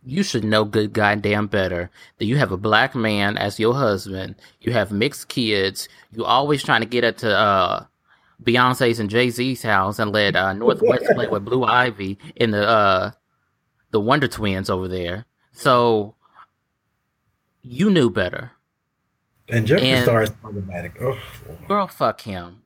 [0.06, 4.36] you should know good goddamn better that you have a black man as your husband.
[4.62, 5.90] You have mixed kids.
[6.12, 7.86] You always trying to get it to uh,
[8.44, 12.52] Beyonce's and Jay Z's house and let uh, North West play with Blue Ivy in
[12.52, 13.12] the uh,
[13.92, 15.26] the Wonder Twins over there.
[15.52, 16.16] So
[17.62, 18.52] you knew better.
[19.50, 20.98] And Jeffree and, Star is problematic.
[21.02, 21.18] Oh,
[21.68, 22.64] girl, fuck him.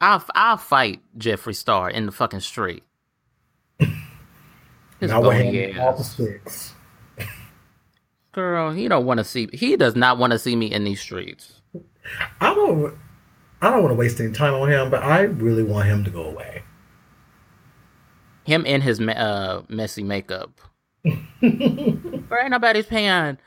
[0.00, 2.84] I'll I'll fight Jeffree Star in the fucking street.
[5.00, 6.74] His Not with all the six.
[8.32, 9.48] Girl, he don't want to see.
[9.52, 11.62] He does not want to see me in these streets.
[12.40, 12.96] I don't.
[13.62, 16.10] I don't want to waste any time on him, but I really want him to
[16.10, 16.62] go away.
[18.44, 20.60] Him in his uh, messy makeup.
[21.04, 23.38] Bro, ain't nobody's paying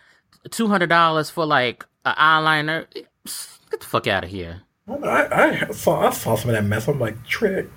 [0.50, 2.88] two hundred dollars for like an eyeliner.
[2.94, 4.64] Get the fuck out of here.
[4.88, 6.88] I, I, saw I saw some of that mess.
[6.88, 7.70] I'm like, trick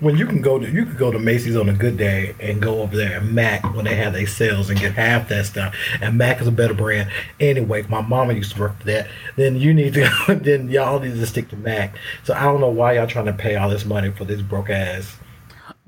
[0.00, 2.60] when you can go to you could go to Macy's on a good day and
[2.60, 5.74] go over there and Mac when they have their sales and get half that stuff.
[6.00, 7.82] And Mac is a better brand anyway.
[7.82, 9.08] My mama used to work for that.
[9.36, 11.96] Then you need to then y'all need to stick to Mac.
[12.24, 14.70] So I don't know why y'all trying to pay all this money for this broke
[14.70, 15.16] ass.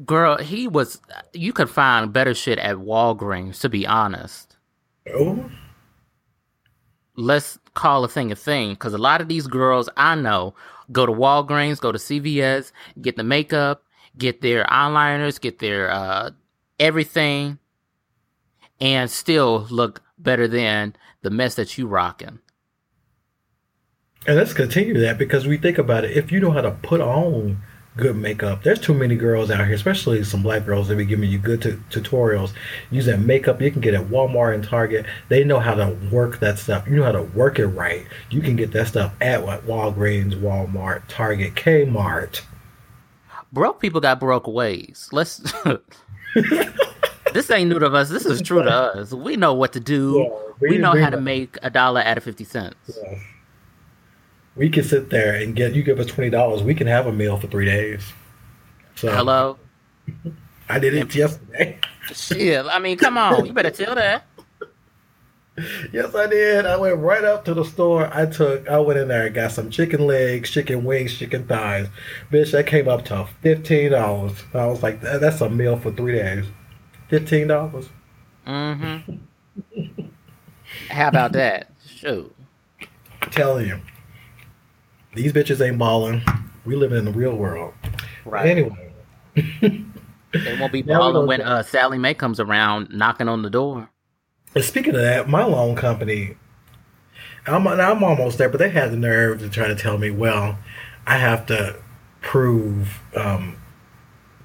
[0.05, 1.01] Girl, he was.
[1.33, 3.61] You could find better shit at Walgreens.
[3.61, 4.57] To be honest.
[5.15, 5.51] Oh.
[7.15, 10.55] Let's call a thing a thing, because a lot of these girls I know
[10.91, 13.85] go to Walgreens, go to CVS, get the makeup,
[14.19, 16.31] get their eyeliners, get their uh,
[16.79, 17.59] everything,
[18.81, 22.41] and still look better than the mess that you rocking.
[24.27, 26.17] And let's continue that because we think about it.
[26.17, 27.63] If you know how to put on
[27.97, 31.31] good makeup, there's too many girls out here, especially some black girls that be giving
[31.31, 32.53] you good t- tutorials
[32.91, 33.61] using makeup.
[33.61, 35.07] You can get at Walmart and Target.
[35.29, 36.87] They know how to work that stuff.
[36.89, 38.07] You know how to work it right.
[38.31, 42.43] You can get that stuff at what Walgreens, Walmart, Target, Kmart
[43.53, 45.09] broke people got broke ways.
[45.13, 45.43] Let's.
[47.33, 48.09] this ain't new to us.
[48.09, 49.13] This is true to us.
[49.13, 50.19] We know what to do.
[50.19, 52.99] Yeah, we, we, know how to make a dollar out of fifty cents.
[53.03, 53.19] Yeah.
[54.55, 56.63] We can sit there and get you give us twenty dollars.
[56.63, 58.13] We can have a meal for three days.
[58.95, 59.59] So hello.
[60.69, 61.79] I did it yesterday.
[62.13, 64.27] Shit, I mean, come on, you better tell that.
[65.93, 66.67] yes, I did.
[66.67, 68.11] I went right up to the store.
[68.13, 71.89] I took, I went in there and got some chicken legs, chicken wings, chicken thighs.
[72.31, 74.45] Bitch, that came up to fifteen dollars.
[74.55, 76.47] I was like, that's a meal for three days.
[77.09, 77.89] Fifteen dollars.
[78.47, 79.17] Mm-hmm.
[80.89, 81.71] How about that?
[81.87, 82.35] Shoot.
[83.23, 83.81] I'm you,
[85.15, 86.23] these bitches ain't balling.
[86.65, 87.75] We living in the real world.
[88.25, 88.47] Right.
[88.47, 88.93] Anyway.
[89.35, 93.91] they won't be balling when uh, Sallie Mae comes around knocking on the door.
[94.55, 96.37] And speaking of that, my loan company,
[97.47, 100.59] I'm, I'm almost there, but they had the nerve to try to tell me, well,
[101.07, 101.77] I have to
[102.21, 103.57] prove um,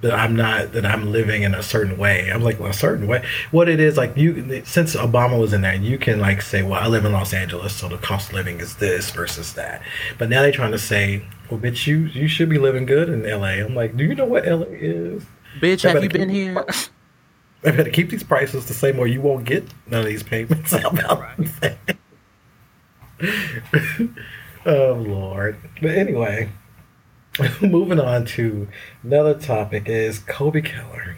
[0.02, 2.30] that I'm not that I'm living in a certain way.
[2.30, 3.26] I'm like, well, a certain way.
[3.52, 6.82] What it is like you since Obama was in there, you can like say, well,
[6.82, 9.82] I live in Los Angeles, so the cost of living is this versus that.
[10.18, 13.26] But now they're trying to say, well, bitch, you you should be living good in
[13.26, 13.60] L.A.
[13.60, 14.68] I'm like, do you know what L.A.
[14.68, 15.24] is?
[15.60, 16.66] Bitch, have you been here?
[17.66, 20.74] I better keep these prices the same, or you won't get none of these payments.
[24.66, 25.58] oh Lord!
[25.82, 26.50] But anyway,
[27.62, 28.68] moving on to
[29.04, 31.18] another topic is Colby Keller.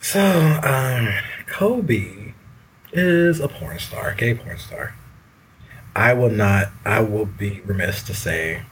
[0.00, 0.20] So,
[0.62, 1.08] um,
[1.46, 2.34] Kobe
[2.92, 4.94] is a porn star, gay porn star.
[5.94, 6.68] I will not.
[6.84, 8.62] I will be remiss to say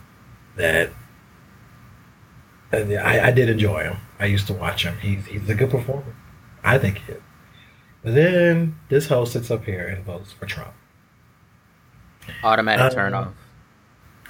[0.57, 0.91] that
[2.73, 3.97] I, I did enjoy him.
[4.19, 4.99] I used to watch him.
[4.99, 6.15] He's he's a good performer.
[6.63, 7.23] I think he is.
[8.03, 10.73] But then this host sits up here and votes for Trump.
[12.43, 13.35] Automatic um, turn off.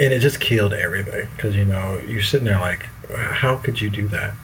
[0.00, 3.90] And it just killed everything because you know you're sitting there like, how could you
[3.90, 4.34] do that?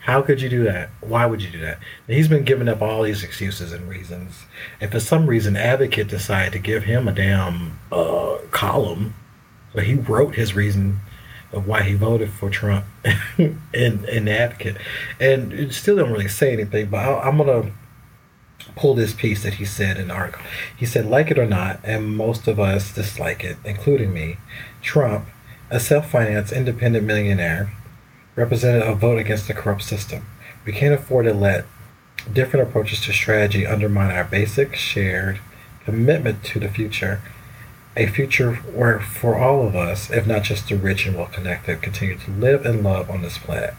[0.00, 0.90] How could you do that?
[1.00, 1.78] Why would you do that?
[2.08, 4.46] And he's been giving up all these excuses and reasons.
[4.80, 9.14] And for some reason, Advocate decided to give him a damn uh, column.
[9.72, 10.98] So he wrote his reason
[11.52, 12.84] of why he voted for Trump
[13.38, 14.76] in, in Advocate.
[15.20, 17.70] And it still don't really say anything, but I, I'm to
[18.76, 20.42] pull this piece that he said in the article.
[20.76, 24.38] He said, like it or not, and most of us dislike it, including me,
[24.80, 25.26] Trump,
[25.70, 27.72] a self financed independent millionaire,
[28.36, 30.26] represented a vote against the corrupt system.
[30.64, 31.64] We can't afford to let
[32.32, 35.40] different approaches to strategy undermine our basic shared
[35.84, 37.20] commitment to the future.
[37.96, 41.82] A future where, for all of us, if not just the rich and well connected,
[41.82, 43.74] continue to live and love on this planet.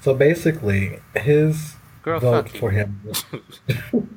[0.00, 3.00] So basically, his Girl, vote for him.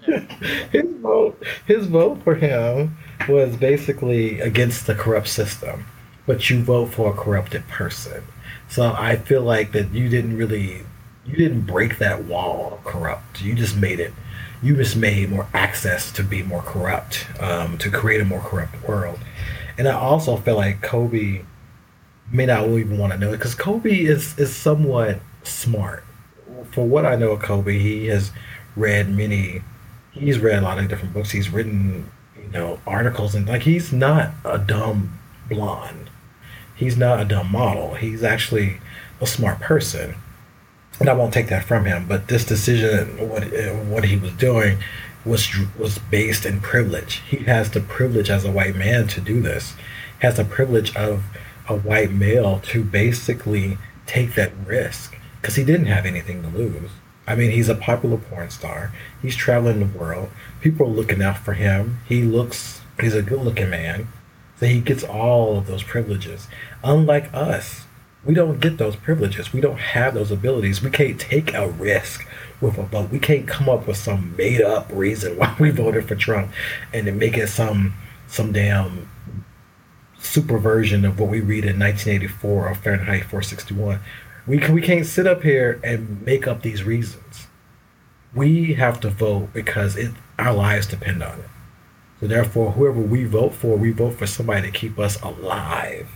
[0.72, 5.86] his vote, his vote for him was basically against the corrupt system,
[6.26, 8.24] but you vote for a corrupted person.
[8.70, 10.84] So I feel like that you didn't really,
[11.26, 13.42] you didn't break that wall of corrupt.
[13.42, 14.14] You just made it.
[14.62, 18.88] You just made more access to be more corrupt, um, to create a more corrupt
[18.88, 19.20] world.
[19.78, 21.46] And I also feel like Colby
[22.32, 26.04] may not even want to know it because Colby is is somewhat smart.
[26.72, 28.32] For what I know of Colby, he has
[28.76, 29.62] read many.
[30.12, 31.32] He's read a lot of different books.
[31.32, 36.10] He's written, you know, articles and like he's not a dumb blonde
[36.76, 37.96] he's not a dumb model.
[37.96, 38.80] He's actually
[39.22, 40.16] a smart person.
[41.00, 43.44] And I won't take that from him, but this decision, what
[43.88, 44.78] what he was doing,
[45.26, 47.22] was was based in privilege.
[47.28, 49.74] He has the privilege as a white man to do this.
[50.20, 51.24] Has the privilege of
[51.68, 56.90] a white male to basically take that risk because he didn't have anything to lose.
[57.28, 58.94] I mean, he's a popular porn star.
[59.22, 60.30] He's traveling the world.
[60.62, 62.00] People are looking out for him.
[62.08, 64.08] He looks, he's a good looking man.
[64.58, 66.48] So he gets all of those privileges.
[66.82, 67.84] Unlike us,
[68.24, 69.52] we don't get those privileges.
[69.52, 70.82] We don't have those abilities.
[70.82, 72.26] We can't take a risk
[72.62, 73.10] with a vote.
[73.10, 76.54] We can't come up with some made up reason why we voted for Trump
[76.94, 77.96] and then make it some
[78.28, 79.10] some damn
[80.20, 84.00] super version of what we read in 1984 or Fahrenheit 461.
[84.46, 87.48] We can, we can't sit up here and make up these reasons.
[88.36, 91.50] We have to vote because it our lives depend on it.
[92.20, 96.10] So therefore, whoever we vote for, we vote for somebody to keep us alive.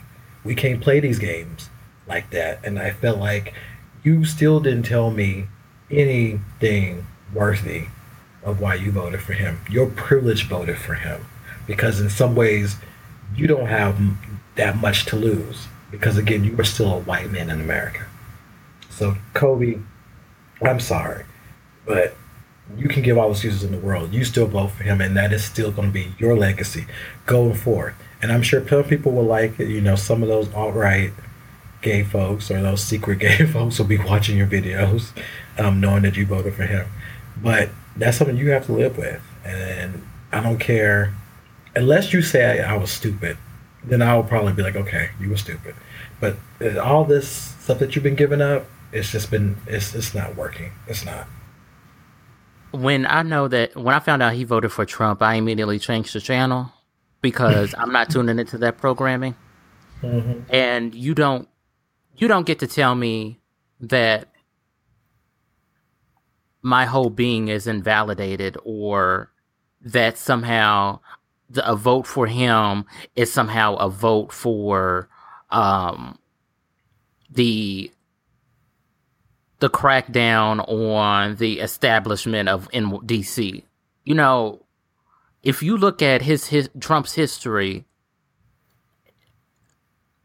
[0.44, 1.70] We can't play these games
[2.08, 2.60] like that.
[2.63, 3.54] And I felt like
[4.04, 5.47] you still didn't tell me
[5.91, 7.88] anything worthy
[8.43, 9.60] of why you voted for him.
[9.70, 11.26] Your privilege voted for him
[11.66, 12.78] because in some ways
[13.36, 13.99] you don't have
[14.56, 18.07] that much to lose because again you are still a white man in America.
[18.98, 19.80] So Colby,
[20.60, 21.24] I'm sorry,
[21.86, 22.16] but
[22.76, 24.12] you can give all the excuses in the world.
[24.12, 26.88] You still vote for him, and that is still going to be your legacy
[27.28, 27.93] going forward.
[28.24, 29.68] And I'm sure some people will like it.
[29.68, 31.14] You know, some of those alt right
[31.84, 35.12] gay folks or those secret gay folks will be watching your videos,
[35.60, 36.88] um, knowing that you voted for him.
[37.39, 39.22] But that's something you have to live with.
[39.45, 41.14] And I don't care,
[41.76, 43.38] unless you say I, I was stupid,
[43.84, 45.76] then I'll probably be like, okay, you were stupid.
[46.20, 50.14] But uh, all this stuff that you've been giving up, it's just been, it's, it's
[50.14, 50.72] not working.
[50.88, 51.28] It's not
[52.72, 56.14] when I know that when I found out he voted for Trump, I immediately changed
[56.14, 56.72] the channel
[57.22, 59.36] because I'm not tuning into that programming.
[60.02, 60.54] Mm-hmm.
[60.54, 61.48] And you don't
[62.18, 63.40] you don't get to tell me
[63.80, 64.30] that
[66.62, 69.32] my whole being is invalidated or
[69.82, 71.00] that somehow
[71.50, 72.86] the, a vote for him
[73.16, 75.08] is somehow a vote for
[75.50, 76.18] um,
[77.30, 77.92] the
[79.60, 83.64] the crackdown on the establishment of in DC.
[84.03, 84.66] You know,
[85.43, 87.86] if you look at his, his Trump's history,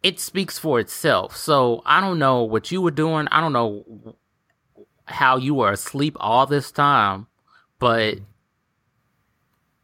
[0.03, 1.37] it speaks for itself.
[1.37, 3.29] So I don't know what you were doing.
[3.29, 4.17] I don't know
[5.05, 7.27] how you were asleep all this time,
[7.79, 8.19] but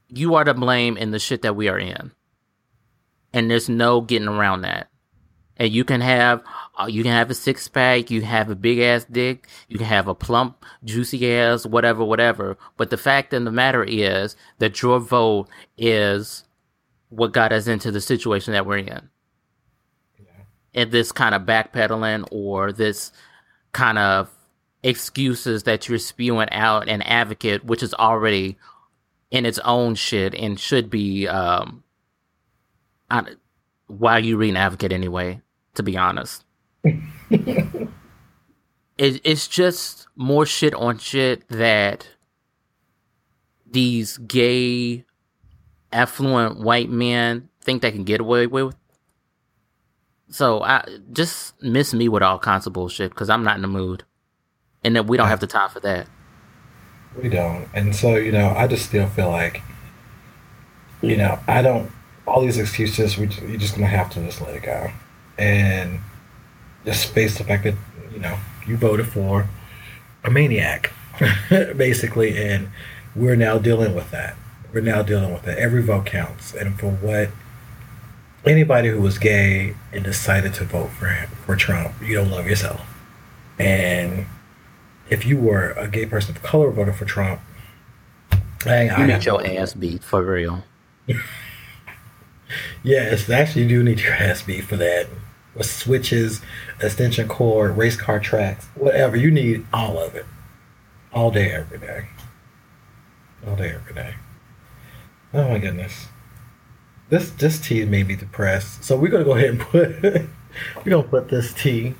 [0.09, 2.13] you are to blame in the shit that we are in.
[3.33, 4.88] And there's no getting around that.
[5.59, 6.43] And you can have
[6.79, 9.87] uh, you can have a six pack, you have a big ass dick, you can
[9.87, 12.57] have a plump, juicy ass, whatever, whatever.
[12.77, 16.45] But the fact of the matter is that your vote is
[17.09, 19.09] what got us into the situation that we're in.
[20.19, 20.31] Yeah.
[20.75, 23.11] And this kind of backpedaling or this
[23.73, 24.31] kind of
[24.83, 28.57] excuses that you're spewing out an advocate, which is already
[29.31, 31.83] in its own shit and should be um
[33.87, 35.41] why are you reading advocate anyway
[35.79, 36.45] to be honest
[36.85, 37.91] it,
[38.99, 42.07] it's just more shit on shit that
[43.67, 45.05] these gay
[45.93, 48.77] affluent white men think they can get away with
[50.29, 53.69] so i just miss me with all kinds of bullshit because i'm not in the
[53.69, 54.05] mood
[54.85, 56.07] and that we don't have the time for that
[57.21, 57.69] we don't.
[57.75, 59.63] And so, you know, I just still feel like,
[61.03, 61.91] you know, I don't,
[62.27, 64.91] all these excuses, we, you're just going to have to just let it go.
[65.39, 66.01] And
[66.85, 67.75] just face the fact that,
[68.13, 69.49] you know, you voted for
[70.25, 70.93] a maniac,
[71.49, 72.37] basically.
[72.37, 72.69] And
[73.15, 74.37] we're now dealing with that.
[74.73, 75.59] We're now dealing with that.
[75.59, 76.55] Every vote counts.
[76.55, 77.31] And for what
[78.45, 82.47] anybody who was gay and decided to vote for him, for Trump, you don't love
[82.47, 82.81] yourself.
[83.59, 84.27] And
[85.11, 87.41] if you were a gay person of color voting for Trump,
[88.61, 90.65] dang, you I need your ass beat for real.
[92.83, 95.09] yes, actually, you do need your ass beat for that.
[95.63, 96.41] Switches,
[96.81, 100.27] extension cord, race car tracks, whatever you need, all of it,
[101.13, 102.09] all day, every day,
[103.47, 104.15] all day, every day.
[105.35, 106.09] Oh my goodness,
[107.09, 108.85] this this tea made me depressed.
[108.85, 110.29] So we're gonna go ahead and put we're
[110.85, 111.95] gonna put this tea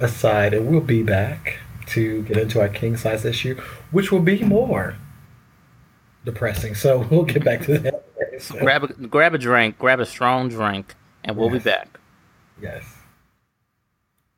[0.00, 3.58] aside, and we'll be back to get into our king size issue,
[3.90, 4.96] which will be more
[6.24, 6.74] depressing.
[6.74, 8.04] So we'll get back to that.
[8.40, 8.58] So.
[8.60, 10.94] Grab a grab a drink, grab a strong drink,
[11.24, 11.62] and we'll yes.
[11.62, 11.98] be back.
[12.60, 12.97] Yes.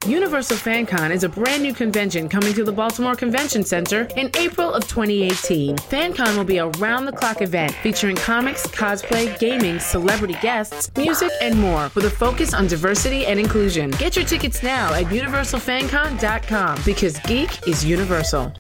[0.07, 4.73] Universal FanCon is a brand new convention coming to the Baltimore Convention Center in April
[4.73, 5.77] of 2018.
[5.77, 11.31] FanCon will be a round the clock event featuring comics, cosplay, gaming, celebrity guests, music,
[11.43, 13.91] and more with a focus on diversity and inclusion.
[13.91, 18.55] Get your tickets now at universalfancon.com because geek is universal.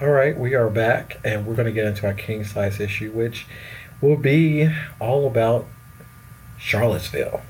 [0.00, 3.12] All right, we are back and we're going to get into our king size issue,
[3.12, 3.46] which
[4.00, 5.66] will be all about
[6.58, 7.42] Charlottesville.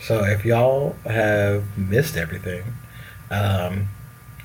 [0.00, 2.64] So if y'all have missed everything,
[3.30, 3.88] um,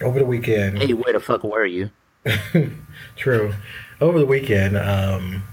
[0.01, 0.77] over the weekend.
[0.77, 1.89] Hey, where the fuck were you?
[3.15, 3.53] true.
[4.01, 5.43] Over the weekend, um,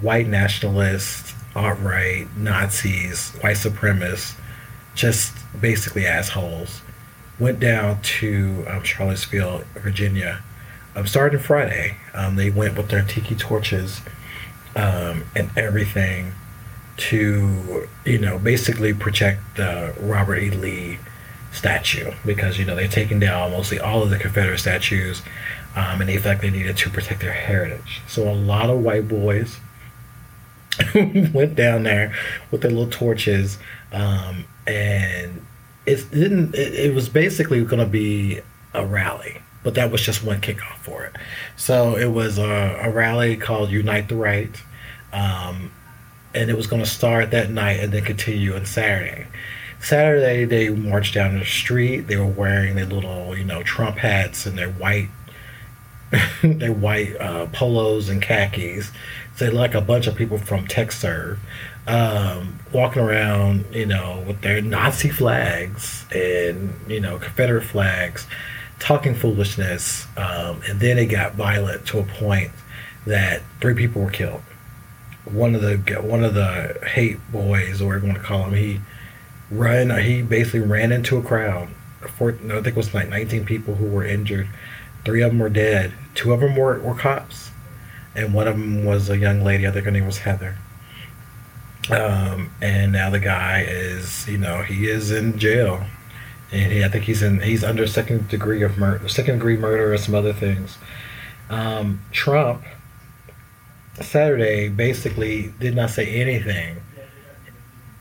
[0.00, 4.36] white nationalists, alt right, Nazis, white supremacists,
[4.94, 6.82] just basically assholes,
[7.38, 10.42] went down to um, Charlottesville, Virginia.
[10.94, 14.02] Um, starting Friday, um, they went with their tiki torches
[14.76, 16.32] um, and everything
[17.08, 20.50] to you know basically protect the Robert E.
[20.50, 20.98] Lee
[21.52, 25.22] statue because you know they're taking down mostly all of the Confederate statues,
[25.74, 28.02] um, and they felt they needed to protect their heritage.
[28.06, 29.58] So a lot of white boys
[30.94, 32.14] went down there
[32.50, 33.58] with their little torches,
[33.92, 35.44] um, and
[35.86, 36.54] it didn't.
[36.54, 38.40] It, it was basically going to be
[38.74, 39.42] a rally.
[39.64, 41.14] But that was just one kickoff for it.
[41.56, 44.50] So it was a, a rally called Unite the Right.
[45.12, 45.70] Um,
[46.34, 49.26] and it was going to start that night and then continue on Saturday.
[49.80, 52.06] Saturday, they marched down the street.
[52.06, 55.08] They were wearing their little, you know, Trump hats and their white,
[56.42, 58.92] their white uh, polos and khakis.
[59.36, 61.38] So like a bunch of people from TechServe,
[61.88, 68.26] um, walking around, you know, with their Nazi flags and you know Confederate flags,
[68.78, 70.06] talking foolishness.
[70.16, 72.52] Um, and then it got violent to a point
[73.06, 74.42] that three people were killed
[75.24, 78.54] one of the one of the hate boys, or whatever you want to call him,
[78.54, 78.80] he
[79.50, 79.90] run.
[80.02, 81.68] He basically ran into a crowd.
[82.16, 84.48] Four, I think it was like 19 people who were injured.
[85.04, 85.92] Three of them were dead.
[86.14, 87.50] Two of them were, were cops,
[88.14, 89.66] and one of them was a young lady.
[89.66, 90.56] I think her name was Heather.
[91.90, 95.84] Um, and now the guy is, you know, he is in jail,
[96.52, 99.92] and he, I think he's in he's under second degree of murder, second degree murder,
[99.92, 100.78] or some other things.
[101.50, 102.62] Um, Trump
[104.02, 106.76] Saturday basically did not say anything.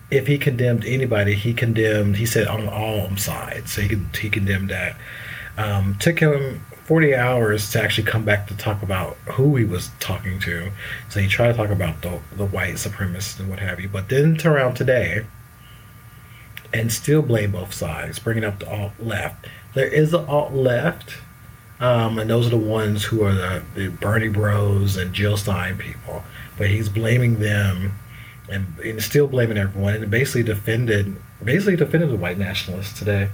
[0.10, 2.18] If he condemned anybody, he condemned.
[2.18, 4.98] He said on all sides, so he he condemned that.
[5.58, 9.92] Um, took him 40 hours to actually come back to talk about who he was
[10.00, 10.72] talking to.
[11.10, 14.10] So he tried to talk about the the white supremacists and what have you, but
[14.10, 15.26] then turn around today
[16.74, 19.48] and still blame both sides, bringing up the alt left.
[19.74, 21.16] There is an alt left
[21.82, 25.78] Um, and those are the ones who are the, the Bernie Bros and Jill Stein
[25.78, 26.24] people.
[26.58, 27.94] But he's blaming them
[28.50, 33.28] and, and still blaming everyone and basically defended basically defended the white nationalists today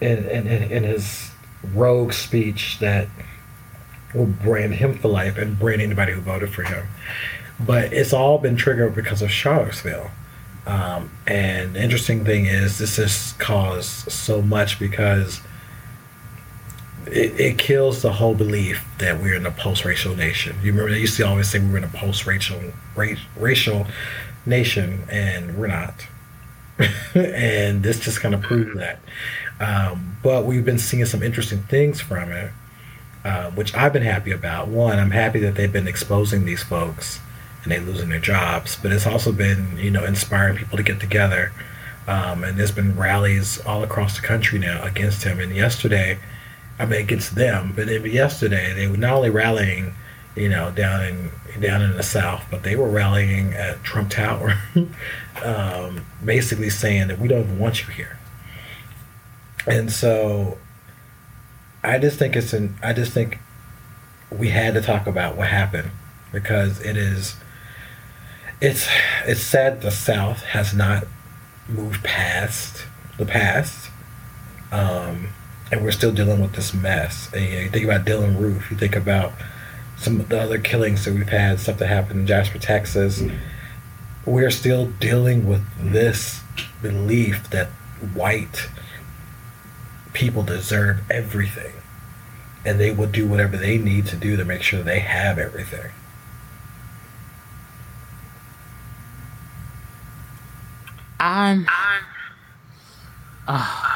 [0.00, 1.30] in, in, in his
[1.74, 3.08] rogue speech that
[4.14, 6.86] will brand him for life and brand anybody who voted for him.
[7.58, 10.10] But it's all been triggered because of Charlottesville.
[10.66, 15.40] Um, and the interesting thing is, this has caused so much because
[17.06, 20.56] it, it kills the whole belief that we're in a post-racial nation.
[20.62, 22.60] You remember they used to always say we were in a post-racial
[23.36, 23.86] racial
[24.46, 26.06] nation, and we're not.
[27.14, 29.00] and this just kind of proves that.
[29.60, 32.52] Um, but we've been seeing some interesting things from it,
[33.24, 34.68] uh, which I've been happy about.
[34.68, 37.20] One, I'm happy that they've been exposing these folks
[37.62, 41.00] and they losing their jobs, but it's also been you know inspiring people to get
[41.00, 41.52] together.
[42.08, 45.38] Um, and there's been rallies all across the country now against him.
[45.38, 46.18] And yesterday,
[46.80, 49.94] I mean against them, but yesterday they were not only rallying,
[50.34, 54.58] you know, down in down in the South, but they were rallying at Trump Tower,
[55.44, 58.18] um, basically saying that we don't even want you here.
[59.66, 60.56] And so,
[61.84, 62.76] I just think it's an.
[62.82, 63.38] I just think
[64.30, 65.90] we had to talk about what happened
[66.32, 67.36] because it is
[68.60, 68.88] it's
[69.26, 71.04] it's sad the South has not
[71.68, 72.86] moved past
[73.18, 73.90] the past,
[74.72, 75.28] um,
[75.70, 77.30] and we're still dealing with this mess.
[77.32, 79.32] And you, know, you think about Dylann Roof, you think about
[79.96, 83.22] some of the other killings that we've had, stuff that happened in Jasper, Texas.
[84.24, 86.40] We're still dealing with this
[86.82, 87.68] belief that
[88.14, 88.68] white
[90.12, 91.74] people deserve everything,
[92.64, 95.90] and they will do whatever they need to do to make sure they have everything.
[101.18, 101.66] I'm.
[103.46, 103.89] Uh,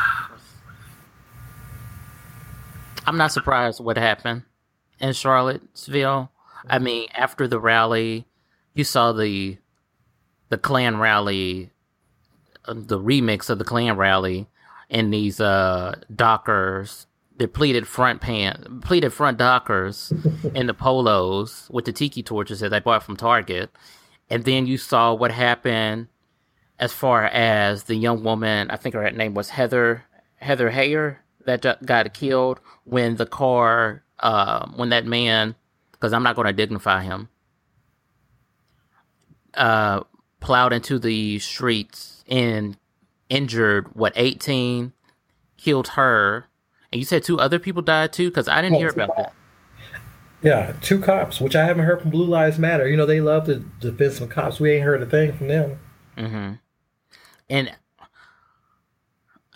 [3.07, 4.43] I'm not surprised what happened
[4.99, 6.31] in Charlottesville.
[6.69, 8.27] I mean, after the rally,
[8.75, 9.59] you saw the
[10.49, 11.71] the Klan rally,
[12.65, 14.47] uh, the remix of the Klan rally,
[14.89, 20.13] in these uh, Dockers, the pleated front pants, pleated front Dockers,
[20.55, 23.71] in the polos with the tiki torches that they bought from Target,
[24.31, 26.09] and then you saw what happened
[26.79, 30.05] as far as the young woman, I think her name was Heather
[30.37, 35.55] Heather Heyer that got killed when the car, uh, when that man,
[35.93, 37.29] because I'm not going to dignify him,
[39.55, 40.01] uh,
[40.41, 42.77] plowed into the streets and
[43.29, 44.93] injured what 18,
[45.57, 46.47] killed her,
[46.93, 49.33] and you said two other people died too, because I didn't hear about that.
[50.43, 52.87] Yeah, two cops, which I haven't heard from Blue Lives Matter.
[52.87, 54.61] You know, they love to defend some cops.
[54.61, 55.79] We ain't heard a thing from them.
[56.19, 56.53] Mm-hmm.
[57.49, 57.73] And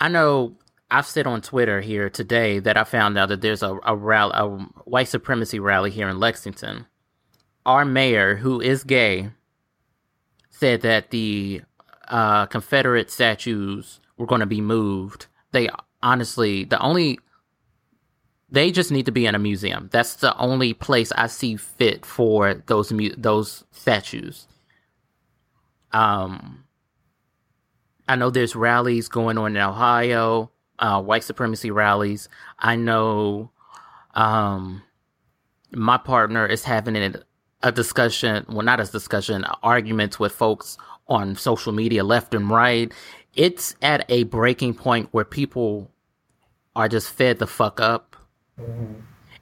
[0.00, 0.56] I know
[0.90, 4.32] I've said on Twitter here today that I found out that there's a, a rally,
[4.34, 4.48] a
[4.84, 6.86] white supremacy rally here in Lexington.
[7.66, 9.30] Our mayor, who is gay,
[10.48, 11.62] said that the
[12.08, 15.26] uh, Confederate statues were going to be moved.
[15.52, 15.68] They
[16.02, 17.18] honestly, the only,
[18.50, 19.90] they just need to be in a museum.
[19.92, 24.46] That's the only place I see fit for those those statues.
[25.92, 26.64] Um,
[28.08, 32.28] I know there's rallies going on in Ohio, uh, white supremacy rallies.
[32.58, 33.50] I know
[34.14, 34.82] um,
[35.72, 37.14] my partner is having a,
[37.62, 42.92] a discussion, well, not a discussion, arguments with folks on social media, left and right.
[43.34, 45.90] It's at a breaking point where people
[46.74, 48.16] are just fed the fuck up.
[48.60, 48.94] Mm-hmm.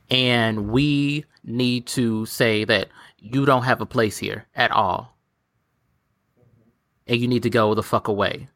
[0.09, 5.17] And we need to say that you don't have a place here at all.
[7.07, 8.49] And you need to go the fuck away.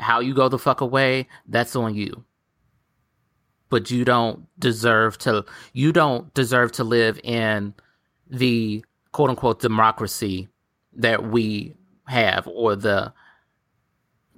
[0.00, 2.24] How you go the fuck away, that's on you.
[3.68, 7.74] But you don't deserve to you don't deserve to live in
[8.30, 10.48] the quote unquote democracy
[10.94, 11.74] that we
[12.06, 13.12] have or the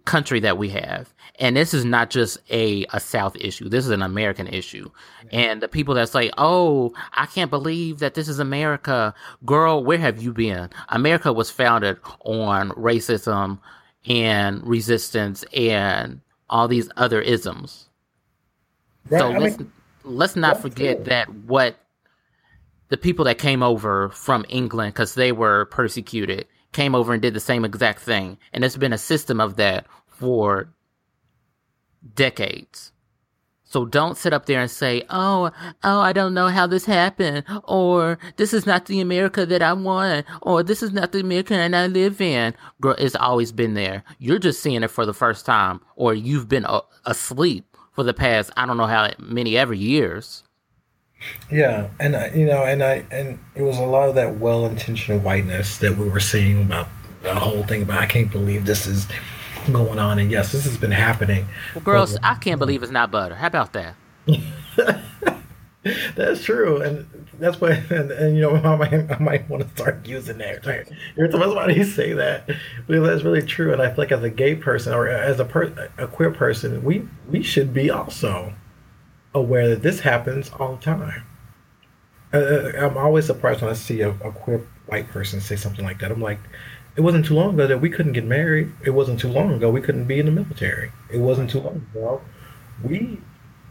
[0.04, 1.12] country that we have.
[1.38, 3.68] And this is not just a, a South issue.
[3.68, 4.90] This is an American issue.
[5.32, 9.14] And the people that say, oh, I can't believe that this is America.
[9.44, 10.68] Girl, where have you been?
[10.90, 13.58] America was founded on racism,
[14.06, 17.88] and resistance and all these other isms.
[19.08, 19.72] Right, so I let's mean,
[20.04, 21.04] let's not forget true.
[21.04, 21.76] that what
[22.88, 27.34] the people that came over from England because they were persecuted came over and did
[27.34, 30.68] the same exact thing, and it's been a system of that for
[32.14, 32.92] decades.
[33.74, 35.50] So don't sit up there and say, "Oh,
[35.82, 39.72] oh, I don't know how this happened," or "This is not the America that I
[39.72, 43.74] want," or "This is not the America that I live in." Girl, it's always been
[43.74, 44.04] there.
[44.20, 48.14] You're just seeing it for the first time, or you've been uh, asleep for the
[48.14, 50.44] past I don't know how many ever years.
[51.50, 55.24] Yeah, and I, you know, and I and it was a lot of that well-intentioned
[55.24, 56.86] whiteness that we were seeing about
[57.24, 59.08] the whole thing about I can't believe this is
[59.72, 61.46] going on, and yes, this has been happening.
[61.74, 63.34] Well, girls, I can't believe it's not butter.
[63.34, 63.94] How about that?
[66.14, 67.06] that's true, and
[67.38, 70.62] that's why, and, and you know, I might, I might want to start using that.
[70.62, 70.84] Time
[71.30, 72.46] somebody to say that,
[72.86, 75.44] but that's really true, and I feel like as a gay person or as a
[75.44, 78.54] per, a queer person, we we should be also
[79.34, 81.24] aware that this happens all the time.
[82.34, 85.84] Uh, uh, I'm always surprised when I see a, a, queer white person say something
[85.84, 86.10] like that.
[86.10, 86.40] I'm like,
[86.96, 88.72] it wasn't too long ago that we couldn't get married.
[88.84, 90.90] It wasn't too long ago we couldn't be in the military.
[91.12, 92.20] It wasn't too long ago
[92.82, 93.18] we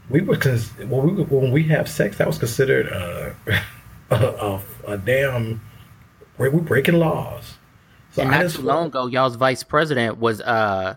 [0.10, 3.34] we were cons- when we when we have sex that was considered uh,
[4.12, 5.62] a, a, a damn
[6.38, 7.56] we were breaking laws.
[8.12, 10.96] So and not too long ago, y'all's vice president was uh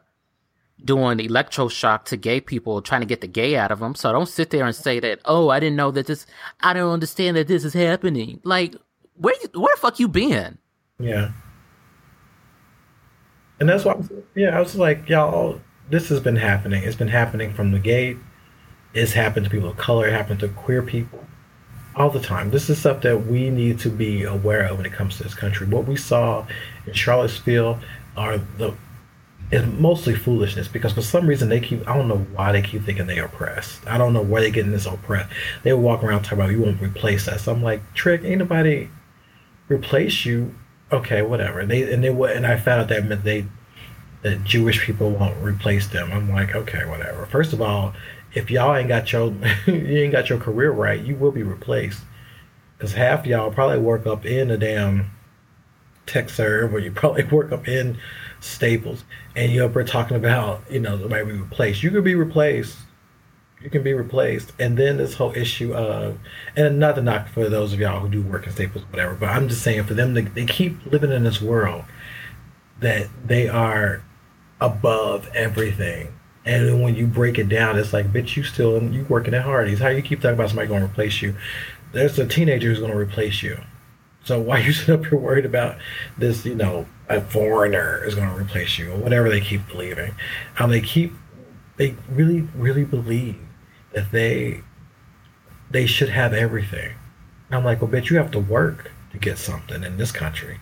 [0.84, 3.94] doing electroshock to gay people, trying to get the gay out of them.
[3.94, 6.26] So don't sit there and say that, oh, I didn't know that this,
[6.60, 8.40] I don't understand that this is happening.
[8.44, 8.74] Like,
[9.16, 10.58] where you, where the fuck you been?
[10.98, 11.32] Yeah.
[13.58, 13.96] And that's why,
[14.34, 16.82] yeah, I was like, y'all, this has been happening.
[16.82, 18.18] It's been happening from the gate.
[18.92, 20.06] It's happened to people of color.
[20.06, 21.24] It happened to queer people
[21.94, 22.50] all the time.
[22.50, 25.34] This is stuff that we need to be aware of when it comes to this
[25.34, 25.66] country.
[25.66, 26.46] What we saw
[26.86, 27.80] in Charlottesville
[28.16, 28.74] are the
[29.50, 32.82] is mostly foolishness because for some reason they keep I don't know why they keep
[32.82, 33.86] thinking they oppressed.
[33.86, 35.32] I don't know where they're getting this oppressed.
[35.62, 37.46] They walk around talking about you won't replace us.
[37.46, 38.88] I'm like, trick, ain't nobody
[39.68, 40.54] replace you.
[40.90, 41.60] Okay, whatever.
[41.60, 43.46] And They and they and I found out that meant they
[44.22, 46.12] that Jewish people won't replace them.
[46.12, 47.26] I'm like, okay, whatever.
[47.26, 47.94] First of all,
[48.34, 49.32] if y'all ain't got your
[49.66, 52.02] you ain't got your career right, you will be replaced.
[52.78, 55.10] Cause half y'all probably work up in a damn
[56.06, 57.98] TekServe or you probably work up in
[58.40, 61.82] Staples and you're up there talking about, you know, way we replaced.
[61.82, 62.76] You can be replaced.
[63.62, 64.52] You can be replaced.
[64.58, 66.18] And then this whole issue of,
[66.54, 69.48] and another knock for those of y'all who do work in Staples, whatever, but I'm
[69.48, 71.84] just saying for them, they, they keep living in this world
[72.80, 74.02] that they are
[74.60, 76.12] above everything.
[76.44, 79.42] And then when you break it down, it's like, bitch, you still you working at
[79.42, 79.80] Hardee's.
[79.80, 81.34] How you keep talking about somebody going to replace you?
[81.92, 83.58] There's a teenager who's going to replace you.
[84.22, 85.78] So why you sit up here worried about
[86.18, 86.44] this?
[86.44, 90.14] You know, a foreigner is going to replace you, or whatever they keep believing.
[90.54, 91.12] How they keep,
[91.76, 93.38] they really, really believe
[93.92, 94.62] that they
[95.70, 96.94] they should have everything.
[97.50, 100.60] I'm like, well, bitch, you have to work to get something in this country.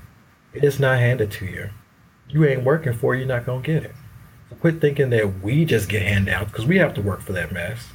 [0.52, 1.70] It is not handed to you
[2.28, 3.94] you ain't working for, it, you're not gonna get it.
[4.50, 7.52] So quit thinking that we just get handouts because we have to work for that
[7.52, 7.88] mess.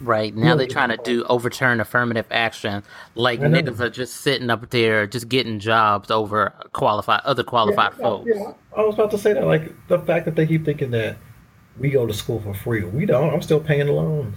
[0.00, 2.82] Right now, they're trying to do overturn affirmative action.
[3.14, 8.02] Like niggas are just sitting up there, just getting jobs over qualified other qualified yeah,
[8.02, 8.30] folks.
[8.34, 9.46] Yeah, I was about to say that.
[9.46, 11.16] Like the fact that they keep thinking that
[11.78, 12.84] we go to school for free.
[12.84, 13.32] We don't.
[13.32, 14.36] I'm still paying the loans.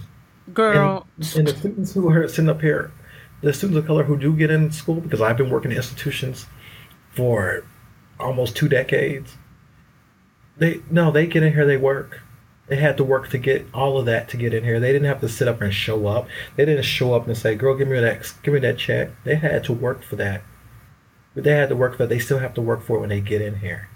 [0.54, 2.90] Girl, and, and the students who are sitting up here,
[3.42, 6.46] the students of color who do get in school, because I've been working in institutions
[7.10, 7.64] for
[8.18, 9.36] almost two decades.
[10.56, 12.22] They no, they get in here, they work.
[12.70, 14.78] They had to work to get all of that to get in here.
[14.78, 16.28] They didn't have to sit up and show up.
[16.54, 19.34] They didn't show up and say, "Girl, give me that, give me that check." They
[19.34, 20.42] had to work for that.
[21.34, 22.04] But they had to work for.
[22.04, 22.10] That.
[22.10, 23.88] They still have to work for it when they get in here.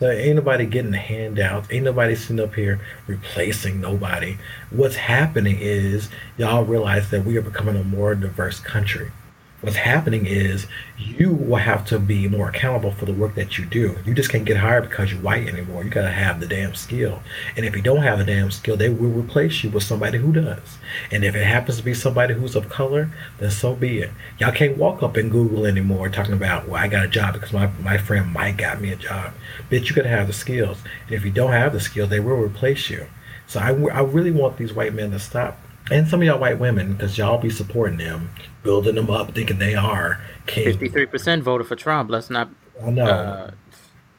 [0.00, 1.68] So ain't nobody getting handouts.
[1.70, 4.38] Ain't nobody sitting up here replacing nobody.
[4.70, 9.12] What's happening is y'all realize that we are becoming a more diverse country
[9.60, 10.66] what's happening is
[10.98, 13.96] you will have to be more accountable for the work that you do.
[14.04, 15.84] You just can't get hired because you're white anymore.
[15.84, 17.22] You got to have the damn skill.
[17.56, 20.32] And if you don't have the damn skill, they will replace you with somebody who
[20.32, 20.78] does.
[21.10, 24.10] And if it happens to be somebody who's of color, then so be it.
[24.38, 27.52] Y'all can't walk up in Google anymore talking about, well, I got a job because
[27.52, 29.32] my, my friend Mike got me a job.
[29.70, 30.78] Bitch, you got to have the skills.
[31.06, 33.06] And if you don't have the skills, they will replace you.
[33.46, 35.58] So I, I really want these white men to stop
[35.90, 38.30] and some of y'all white women, because y'all be supporting them,
[38.62, 42.10] building them up, thinking they are Fifty-three percent voted for Trump.
[42.10, 42.50] Let's not.
[42.82, 43.04] I know.
[43.04, 43.50] Uh,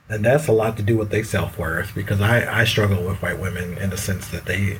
[0.09, 3.21] and that's a lot to do with their self worth because I, I struggle with
[3.21, 4.79] white women in the sense that they,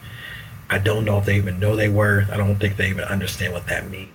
[0.70, 2.30] I don't know if they even know their worth.
[2.30, 4.12] I don't think they even understand what that means.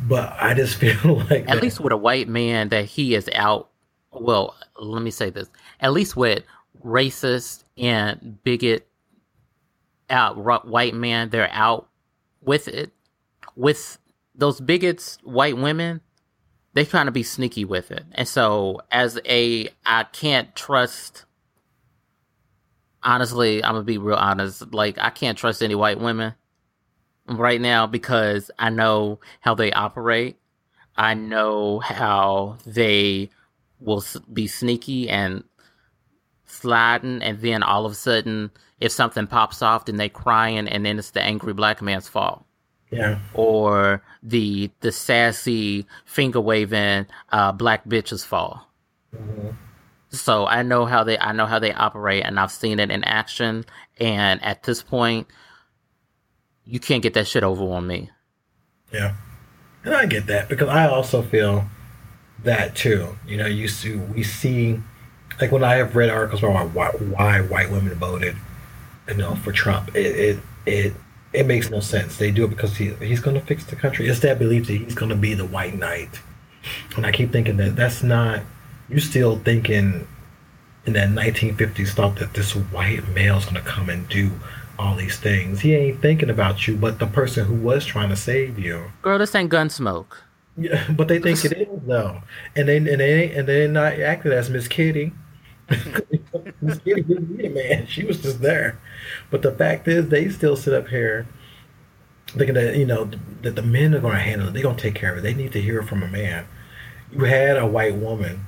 [0.00, 1.42] But I just feel like.
[1.42, 3.68] At that, least with a white man, that he is out.
[4.12, 5.50] Well, let me say this.
[5.80, 6.44] At least with
[6.84, 8.86] racist and bigot
[10.10, 11.88] out white man they're out
[12.40, 12.92] with it.
[13.56, 13.98] With
[14.38, 16.00] those bigots, white women,
[16.72, 18.04] they're trying to be sneaky with it.
[18.12, 21.24] And so, as a, I can't trust.
[23.02, 24.72] Honestly, I'm gonna be real honest.
[24.72, 26.34] Like, I can't trust any white women
[27.26, 30.36] right now because I know how they operate.
[30.96, 33.30] I know how they
[33.80, 35.44] will be sneaky and
[36.46, 40.84] sliding, and then all of a sudden if something pops off, then they crying, and
[40.84, 42.44] then it's the angry black man's fault.
[42.90, 43.18] Yeah.
[43.34, 48.66] Or the the sassy finger waving uh, black bitches fall.
[49.14, 49.50] Mm-hmm.
[50.10, 53.04] So I know how they I know how they operate, and I've seen it in
[53.04, 53.64] action.
[53.98, 55.26] And at this point,
[56.64, 58.10] you can't get that shit over on me.
[58.92, 59.14] Yeah,
[59.84, 61.66] and I get that because I also feel
[62.44, 63.16] that too.
[63.26, 64.80] You know, you see, we see,
[65.40, 68.36] like when I have read articles about why, why white women voted,
[69.08, 70.94] you know, for Trump, it it it,
[71.32, 72.16] it makes no sense.
[72.16, 74.08] They do it because he, he's going to fix the country.
[74.08, 76.20] It's that belief that he's going to be the white knight,
[76.96, 78.42] and I keep thinking that that's not.
[78.88, 80.08] You still thinking
[80.86, 84.30] in that 1950s thought that this white male's going to come and do
[84.78, 85.60] all these things.
[85.60, 88.90] He ain't thinking about you, but the person who was trying to save you.
[89.02, 90.16] Girl, this ain't Gunsmoke.
[90.56, 92.20] Yeah, but they think it is though,
[92.56, 95.12] and they and they and they're not acting as Miss Kitty.
[96.60, 98.80] Miss Kitty didn't need a man; she was just there.
[99.30, 101.26] But the fact is, they still sit up here
[102.28, 103.10] thinking that you know
[103.42, 104.52] that the men are going to handle it.
[104.52, 105.22] They're going to take care of it.
[105.22, 106.46] They need to hear from a man.
[107.12, 108.44] You had a white woman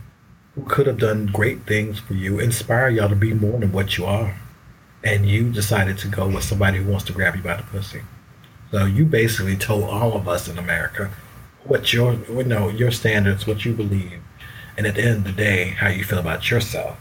[0.55, 3.97] who could have done great things for you, inspire y'all to be more than what
[3.97, 4.37] you are,
[5.03, 8.03] and you decided to go with somebody who wants to grab you by the pussy.
[8.70, 11.11] So you basically told all of us in America
[11.64, 14.20] what your you know your standards, what you believe,
[14.76, 16.99] and at the end of the day, how you feel about yourself.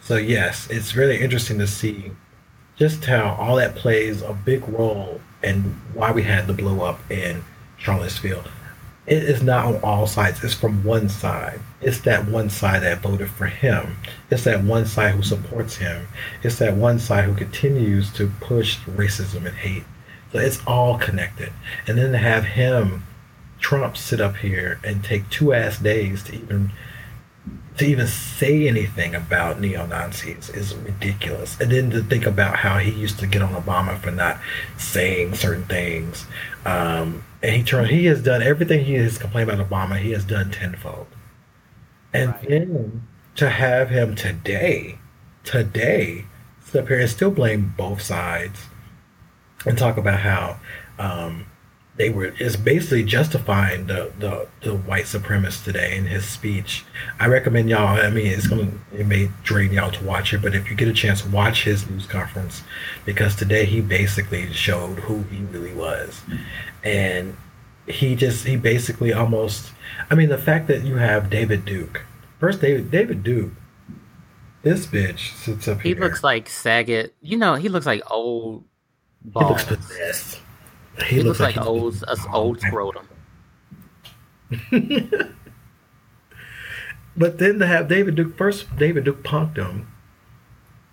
[0.00, 2.12] So yes, it's really interesting to see
[2.80, 5.62] just how all that plays a big role in
[5.92, 7.44] why we had the blow up in
[7.76, 8.42] Charlottesville.
[9.06, 10.42] It is not on all sides.
[10.42, 11.60] It's from one side.
[11.82, 13.96] It's that one side that voted for him.
[14.30, 16.08] It's that one side who supports him.
[16.42, 19.84] It's that one side who continues to push racism and hate.
[20.32, 21.52] So it's all connected.
[21.86, 23.04] And then to have him
[23.58, 26.72] Trump sit up here and take two ass days to even
[27.78, 31.58] to even say anything about neo Nazis is ridiculous.
[31.60, 34.38] And then to think about how he used to get on Obama for not
[34.76, 36.26] saying certain things.
[36.66, 40.24] Um, and he turned he has done everything he has complained about Obama, he has
[40.24, 41.06] done tenfold.
[42.12, 42.48] And right.
[42.48, 44.98] then to have him today,
[45.44, 46.26] today,
[46.62, 48.66] sit up here and still blame both sides
[49.64, 50.58] and talk about how
[50.98, 51.46] um,
[52.00, 56.82] they were is basically justifying the, the the white supremacist today in his speech.
[57.18, 58.00] I recommend y'all.
[58.00, 60.88] I mean, it's gonna it may drain y'all to watch it, but if you get
[60.88, 62.62] a chance, watch his news conference
[63.04, 66.22] because today he basically showed who he really was,
[66.82, 67.36] and
[67.86, 69.70] he just he basically almost.
[70.10, 72.06] I mean, the fact that you have David Duke,
[72.38, 73.52] first David David Duke.
[74.62, 75.96] This bitch sits up he here.
[75.96, 77.14] He looks like Saget.
[77.22, 78.64] You know, he looks like old.
[79.22, 79.62] Balls.
[79.64, 80.40] He looks possessed.
[81.02, 83.06] He, he looks, looks, like, like old, us old scrotum.
[87.16, 89.86] but then to have David Duke first, David Duke punked him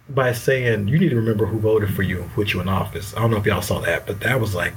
[0.10, 3.16] by saying, "You need to remember who voted for you and put you in office."
[3.16, 4.74] I don't know if y'all saw that, but that was like,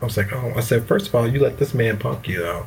[0.00, 2.38] I was like, oh, I said, first of all, you let this man punk you
[2.38, 2.66] though.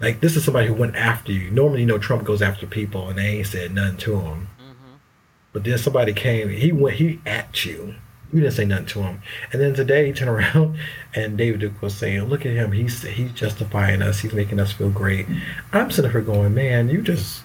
[0.00, 1.50] Like this is somebody who went after you.
[1.50, 4.48] Normally, you know, Trump goes after people and they ain't said nothing to him.
[4.60, 4.94] Mm-hmm.
[5.52, 7.94] But then somebody came, he went, he at you
[8.34, 9.22] you didn't say nothing to him.
[9.52, 10.76] And then today he turned around
[11.14, 14.72] and David Duke was saying, Look at him, he's he's justifying us, he's making us
[14.72, 15.26] feel great.
[15.72, 17.42] I'm sitting here going, Man, you just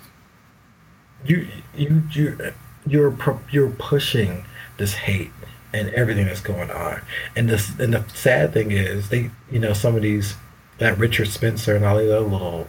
[1.23, 2.53] you you you
[2.87, 3.15] you're
[3.51, 4.45] you're pushing
[4.77, 5.31] this hate
[5.73, 7.01] and everything that's going on.
[7.35, 10.35] And this and the sad thing is they you know, some of these
[10.79, 12.67] that Richard Spencer and all these other little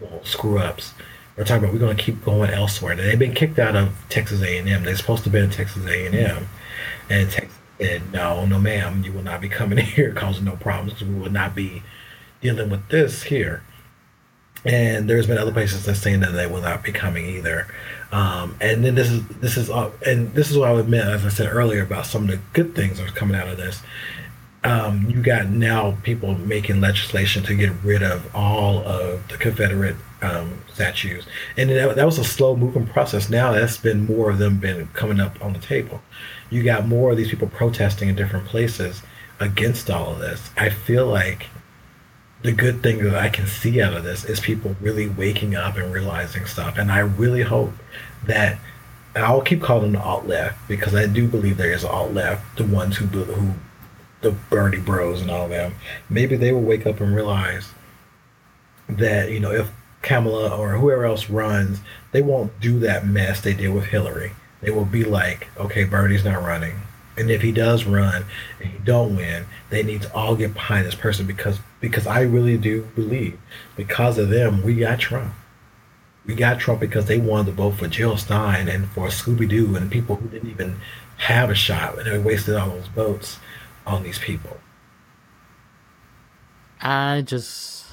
[0.00, 0.92] little screw ups
[1.36, 2.94] we're talking about we're going to keep going elsewhere.
[2.94, 4.84] They've been kicked out of Texas A&M.
[4.84, 6.46] They're supposed to be in Texas A&M,
[7.08, 11.02] and Texas and no, no, ma'am, you will not be coming here causing no problems.
[11.02, 11.82] We will not be
[12.40, 13.62] dealing with this here.
[14.64, 17.66] And there's been other places that saying that they will not be coming either.
[18.12, 21.04] Um, and then this is this is uh, and this is what I would admit,
[21.04, 23.56] as I said earlier, about some of the good things that are coming out of
[23.56, 23.82] this.
[24.62, 29.96] Um, you got now people making legislation to get rid of all of the Confederate
[30.20, 33.28] um, statues, and that, that was a slow moving process.
[33.28, 36.00] Now that's been more of them been coming up on the table
[36.52, 39.02] you got more of these people protesting in different places
[39.40, 40.50] against all of this.
[40.56, 41.48] I feel like
[42.42, 45.76] the good thing that I can see out of this is people really waking up
[45.76, 46.76] and realizing stuff.
[46.76, 47.72] And I really hope
[48.26, 48.58] that
[49.16, 52.64] I'll keep calling the alt left because I do believe there is alt left, the
[52.64, 53.54] ones who who
[54.20, 55.74] the Bernie Bros and all of them.
[56.10, 57.70] Maybe they will wake up and realize
[58.88, 59.70] that you know if
[60.02, 61.80] Kamala or whoever else runs,
[62.12, 64.32] they won't do that mess they did with Hillary
[64.62, 66.80] they will be like, okay, Bernie's not running.
[67.16, 68.24] And if he does run
[68.60, 72.22] and he don't win, they need to all get behind this person because because I
[72.22, 73.38] really do believe
[73.76, 75.34] because of them we got Trump.
[76.24, 79.76] We got Trump because they wanted to vote for Jill Stein and for Scooby Doo
[79.76, 80.76] and people who didn't even
[81.18, 83.38] have a shot and they wasted all those votes
[83.86, 84.56] on these people.
[86.80, 87.86] I just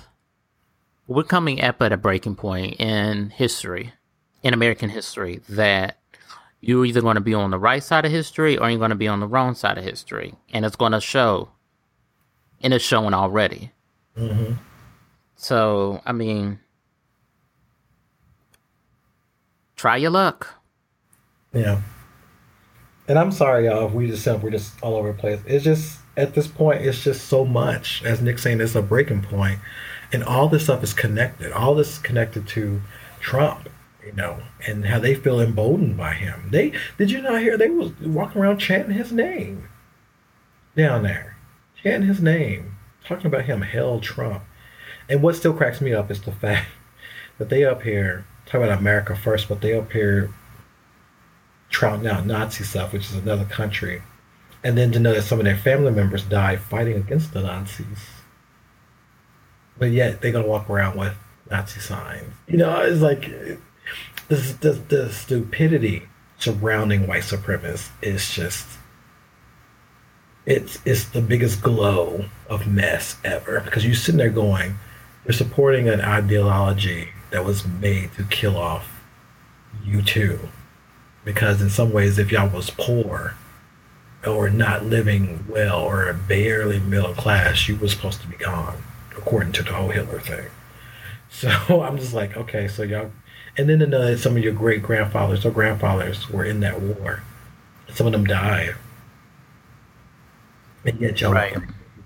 [1.07, 3.93] we're coming up at a breaking point in history,
[4.43, 5.99] in American history, that
[6.62, 8.95] you're either going to be on the right side of history or you're going to
[8.95, 11.49] be on the wrong side of history, and it's going to show.
[12.62, 13.72] And it's showing already.
[14.18, 14.55] Mm-hmm.
[15.36, 16.60] So I mean,
[19.78, 20.55] try your luck.
[21.53, 21.82] Yeah.
[23.07, 25.39] And I'm sorry, y'all, if we just we're just all over the place.
[25.47, 28.03] It's just at this point, it's just so much.
[28.03, 29.60] As Nick's saying, it's a breaking point,
[30.12, 31.51] and all this stuff is connected.
[31.53, 32.82] All this is connected to
[33.22, 33.70] Trump,
[34.10, 36.49] you know, and how they feel emboldened by him.
[36.49, 39.70] They did you not hear they was walking around chanting his name
[40.76, 41.38] down there,
[41.84, 44.41] chanting his name, talking about him, hell Trump.
[45.07, 46.68] And what still cracks me up is the fact
[47.38, 50.32] that they up here talk about America first, but they up here
[51.70, 54.01] trouting out Nazi stuff, which is another country,
[54.64, 58.10] and then to know that some of their family members died fighting against the Nazis.
[59.78, 61.14] But yet they're gonna walk around with
[61.51, 62.34] Nazi signs.
[62.47, 63.32] You know, it's like
[64.30, 66.07] this, the the stupidity
[66.38, 68.65] surrounding white supremacists is just
[70.45, 73.59] it's it's the biggest glow of mess ever.
[73.59, 74.75] Because you're sitting there going,
[75.25, 79.01] you're supporting an ideology that was made to kill off
[79.84, 80.39] you too
[81.23, 83.36] because in some ways if y'all was poor
[84.25, 88.82] or not living well or barely middle class you was supposed to be gone
[89.15, 90.47] according to the whole hitler thing.
[91.30, 91.49] So
[91.84, 93.11] i'm just like okay so y'all
[93.60, 97.22] and then uh, some of your great grandfathers or grandfathers were in that war
[97.93, 98.76] some of them died
[100.86, 101.57] and yet y'all right.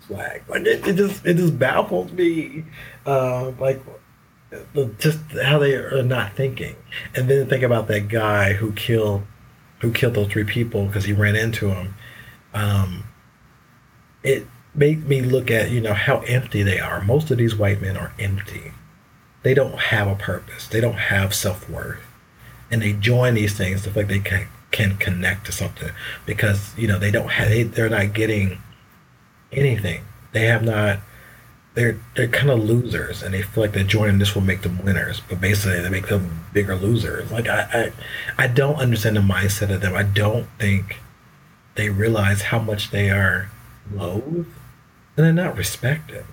[0.07, 2.63] flag like it, it just it just baffles me
[3.05, 3.81] uh, like
[4.99, 6.75] just how they are not thinking.
[7.15, 9.23] And then think about that guy who killed
[9.79, 11.95] who killed those three people because he ran into them.
[12.53, 13.03] Um,
[14.23, 17.03] it made me look at you know how empty they are.
[17.03, 18.72] Most of these white men are empty.
[19.43, 20.67] They don't have a purpose.
[20.67, 21.99] They don't have self worth,
[22.71, 25.91] and they join these things to feel like they can can connect to something
[26.25, 28.59] because you know they don't have they, they're not getting
[29.51, 30.03] anything.
[30.31, 30.99] They have not
[31.75, 34.83] they're they're kind of losers, and they feel like they're joining this will make them
[34.83, 37.31] winners, but basically they make them bigger losers.
[37.31, 37.91] Like I,
[38.37, 39.95] I, I don't understand the mindset of them.
[39.95, 40.99] I don't think
[41.75, 43.49] they realize how much they are
[43.91, 44.47] loathed,
[45.17, 46.25] and they're not respected.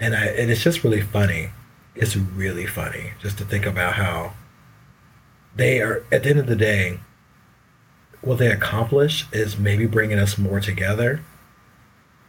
[0.00, 1.50] And I, and it's just really funny.
[1.94, 4.32] It's really funny just to think about how
[5.54, 6.04] they are.
[6.10, 7.00] At the end of the day,
[8.20, 11.20] what they accomplish is maybe bringing us more together,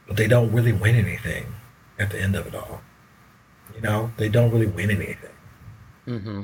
[0.08, 1.48] but they don't really win anything
[1.98, 2.82] at the end of it all.
[3.74, 5.32] You know, they don't really win anything.
[6.08, 6.42] Mm-hmm.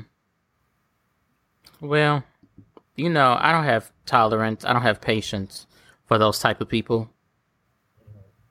[1.80, 2.24] Well,
[2.96, 4.64] you know, I don't have tolerance.
[4.64, 5.66] I don't have patience
[6.06, 7.10] for those type of people.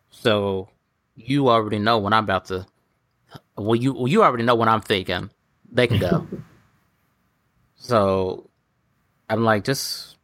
[0.10, 0.70] So
[1.16, 2.66] you already know when I'm about to.
[3.64, 5.30] Well, you well, you already know what I'm thinking.
[5.72, 6.28] They can go.
[7.76, 8.49] so
[9.30, 10.18] I'm like, just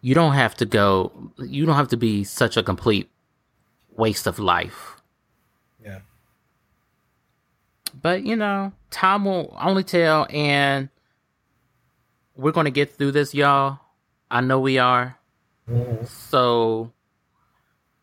[0.00, 1.32] you don't have to go.
[1.38, 3.10] You don't have to be such a complete
[3.96, 4.96] waste of life.
[5.82, 6.00] Yeah.
[8.00, 10.88] But you know, time will only tell, and
[12.36, 13.78] we're gonna get through this, y'all.
[14.30, 15.18] I know we are.
[15.68, 16.04] Mm-hmm.
[16.04, 16.92] So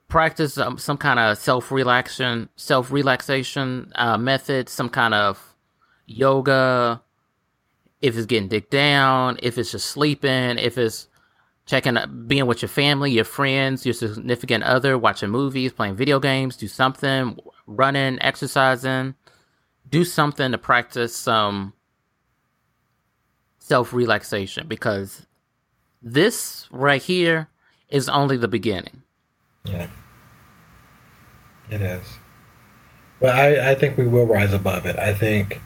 [0.07, 5.55] practice um, some kind of self relaxation, self relaxation uh, method, some kind of
[6.05, 7.01] yoga.
[8.01, 11.07] If it's getting dick down, if it's just sleeping, if it's
[11.65, 11.97] checking,
[12.27, 16.67] being with your family, your friends, your significant other, watching movies, playing video games, do
[16.67, 19.15] something, running, exercising,
[19.89, 21.73] do something to practice some
[23.57, 25.25] self relaxation because
[26.01, 27.49] this right here
[27.89, 29.03] is only the beginning.
[29.69, 29.87] Yeah.
[31.69, 32.17] It is.
[33.19, 34.97] But I, I think we will rise above it.
[34.97, 35.61] I think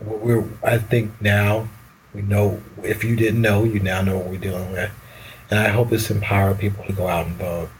[0.00, 1.68] we're I think now
[2.14, 4.90] we know if you didn't know, you now know what we're dealing with.
[5.50, 7.70] And I hope this empowers people to go out and vote.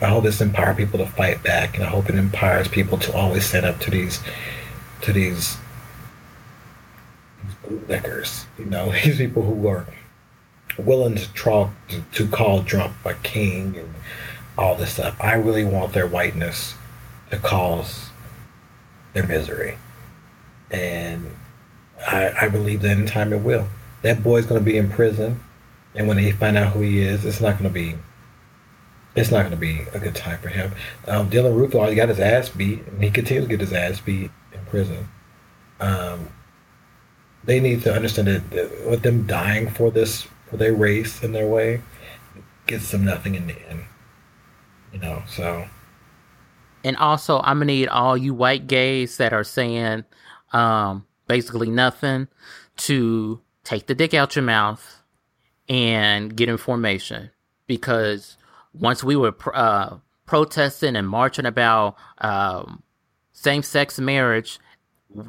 [0.00, 3.12] I hope this empowers people to fight back, and I hope it empowers people to
[3.12, 4.20] always stand up to these,
[5.02, 5.58] to these,
[7.66, 8.46] bootlickers.
[8.58, 9.86] You know, these people who are
[10.78, 13.94] willing to, try, to, to call Trump a king and
[14.60, 15.16] all this stuff.
[15.20, 16.74] I really want their whiteness
[17.30, 18.10] to cause
[19.14, 19.78] their misery,
[20.70, 21.34] and
[22.06, 23.66] I, I believe that in time it will
[24.02, 25.40] that boy's going to be in prison,
[25.94, 27.96] and when they find out who he is, it's not going to be.
[29.16, 30.72] It's not going to be a good time for him.
[31.08, 34.00] Um, Dylann Roof, he got his ass beat, and he continues to get his ass
[34.00, 35.08] beat in prison.
[35.80, 36.28] Um,
[37.42, 41.48] they need to understand that with them dying for this, for their race and their
[41.48, 41.82] way,
[42.66, 43.84] gets them nothing in the end.
[44.92, 45.66] You know, so.
[46.84, 50.04] And also, I'm gonna need all you white gays that are saying
[50.52, 52.28] um, basically nothing
[52.78, 55.02] to take the dick out your mouth
[55.68, 57.30] and get information.
[57.66, 58.36] Because
[58.72, 62.82] once we were uh, protesting and marching about um,
[63.32, 64.58] same-sex marriage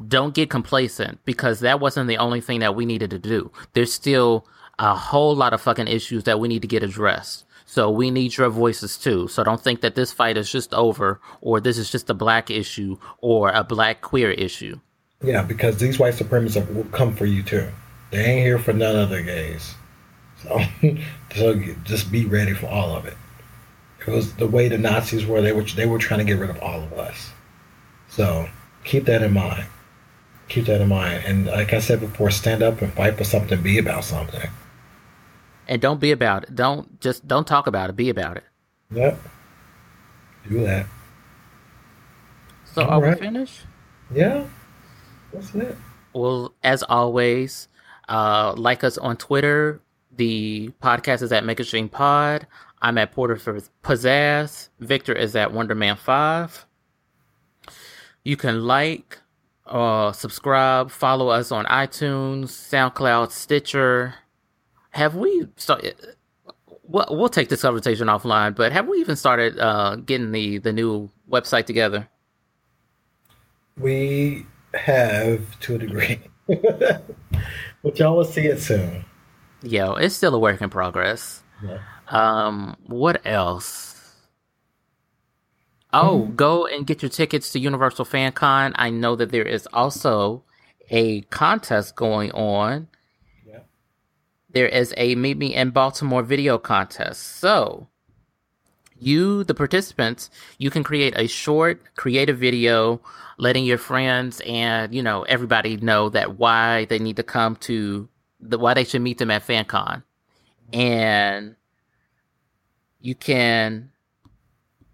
[0.06, 3.50] don't get complacent because that wasn't the only thing that we needed to do.
[3.72, 4.46] There's still
[4.78, 8.36] a whole lot of fucking issues that we need to get addressed so we need
[8.36, 9.28] your voices too.
[9.28, 12.50] So don't think that this fight is just over or this is just a black
[12.50, 14.78] issue or a black queer issue.
[15.24, 17.66] Yeah, because these white supremacists will come for you too.
[18.10, 19.74] They ain't here for none of the gays.
[20.42, 20.60] So,
[21.34, 23.16] so just be ready for all of it.
[24.06, 25.40] It was the way the Nazis were.
[25.40, 27.30] They were they were trying to get rid of all of us.
[28.10, 28.50] So
[28.84, 29.64] keep that in mind.
[30.50, 31.24] Keep that in mind.
[31.24, 33.62] And like I said before, stand up and fight for something.
[33.62, 34.50] Be about something
[35.72, 36.54] and don't be about it.
[36.54, 37.96] Don't just don't talk about it.
[37.96, 38.44] Be about it.
[38.90, 39.18] Yep.
[40.46, 40.84] Do that.
[42.74, 43.18] So All are right.
[43.18, 43.60] we finished?
[44.14, 44.44] Yeah.
[45.32, 45.74] That's it.
[46.12, 47.68] Well, as always,
[48.06, 49.80] uh, like us on Twitter.
[50.14, 52.46] The podcast is at Make a Pod.
[52.82, 54.68] I'm at Porter for Pizzazz.
[54.78, 56.64] Victor is at Wonderman5.
[58.24, 59.20] You can like,
[59.64, 64.16] uh, subscribe, follow us on iTunes, SoundCloud, Stitcher,
[64.92, 65.96] have we started?
[66.84, 70.72] Well, we'll take this conversation offline, but have we even started uh, getting the the
[70.72, 72.08] new website together?
[73.78, 79.04] We have to a degree, but y'all will see it soon.
[79.62, 81.42] Yo, it's still a work in progress.
[81.64, 81.78] Yeah.
[82.08, 83.92] Um, what else?
[85.94, 86.34] Oh, mm-hmm.
[86.34, 88.72] go and get your tickets to Universal Fan Con.
[88.76, 90.42] I know that there is also
[90.90, 92.88] a contest going on
[94.52, 97.38] there is a Meet Me in Baltimore video contest.
[97.38, 97.88] So,
[98.98, 103.00] you, the participants, you can create a short, creative video
[103.38, 108.08] letting your friends and, you know, everybody know that why they need to come to
[108.40, 110.04] the, why they should meet them at FanCon.
[110.72, 111.56] And
[113.00, 113.90] you can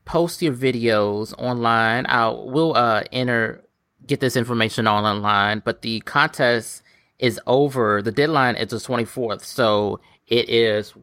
[0.04, 2.06] post your videos online.
[2.08, 3.62] I'll, uh, enter,
[4.06, 6.82] get this information all online, but the contest
[7.18, 8.02] is over.
[8.02, 9.42] The deadline is the 24th.
[9.42, 10.94] So it is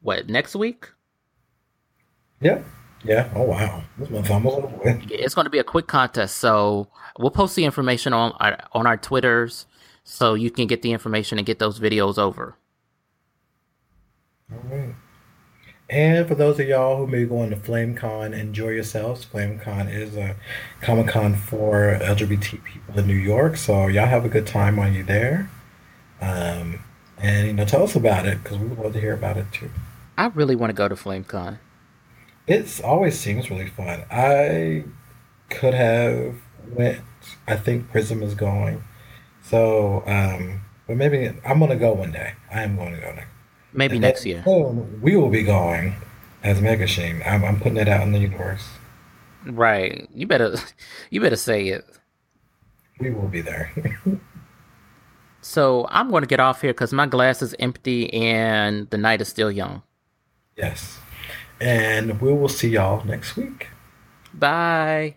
[0.00, 0.88] what next week?
[2.40, 2.62] Yeah.
[3.04, 3.30] Yeah.
[3.34, 3.82] Oh wow.
[3.98, 4.98] This almost over.
[5.10, 6.38] It's going to be a quick contest.
[6.38, 9.66] So we'll post the information on our, on our Twitters
[10.04, 12.56] so you can get the information and get those videos over.
[14.52, 14.94] All right.
[15.90, 19.26] And for those of y'all who may be going to FlameCon, enjoy yourselves.
[19.26, 20.34] FlameCon is a
[20.80, 24.90] Comic Con for LGBT people in New York, so y'all have a good time while
[24.90, 25.50] you're there.
[26.24, 26.80] Um,
[27.18, 29.46] and you know, tell us about it because we would love to hear about it
[29.52, 29.70] too.
[30.16, 31.58] I really want to go to FlameCon.
[32.46, 34.04] It always seems really fun.
[34.10, 34.84] I
[35.50, 36.34] could have
[36.70, 37.00] went.
[37.46, 38.84] I think Prism is going,
[39.42, 42.34] so um, but maybe I'm gonna go one day.
[42.52, 43.28] I am going to go next.
[43.72, 44.42] Maybe and next year.
[45.02, 45.94] We will be going
[46.42, 47.26] as Megashine.
[47.26, 48.68] I'm, I'm putting it out in the universe.
[49.46, 50.08] Right.
[50.14, 50.56] You better.
[51.10, 51.84] You better say it.
[52.98, 53.72] We will be there.
[55.44, 59.20] So I'm going to get off here because my glass is empty and the night
[59.20, 59.82] is still young.
[60.56, 60.98] Yes.
[61.60, 63.68] And we will see y'all next week.
[64.32, 65.16] Bye.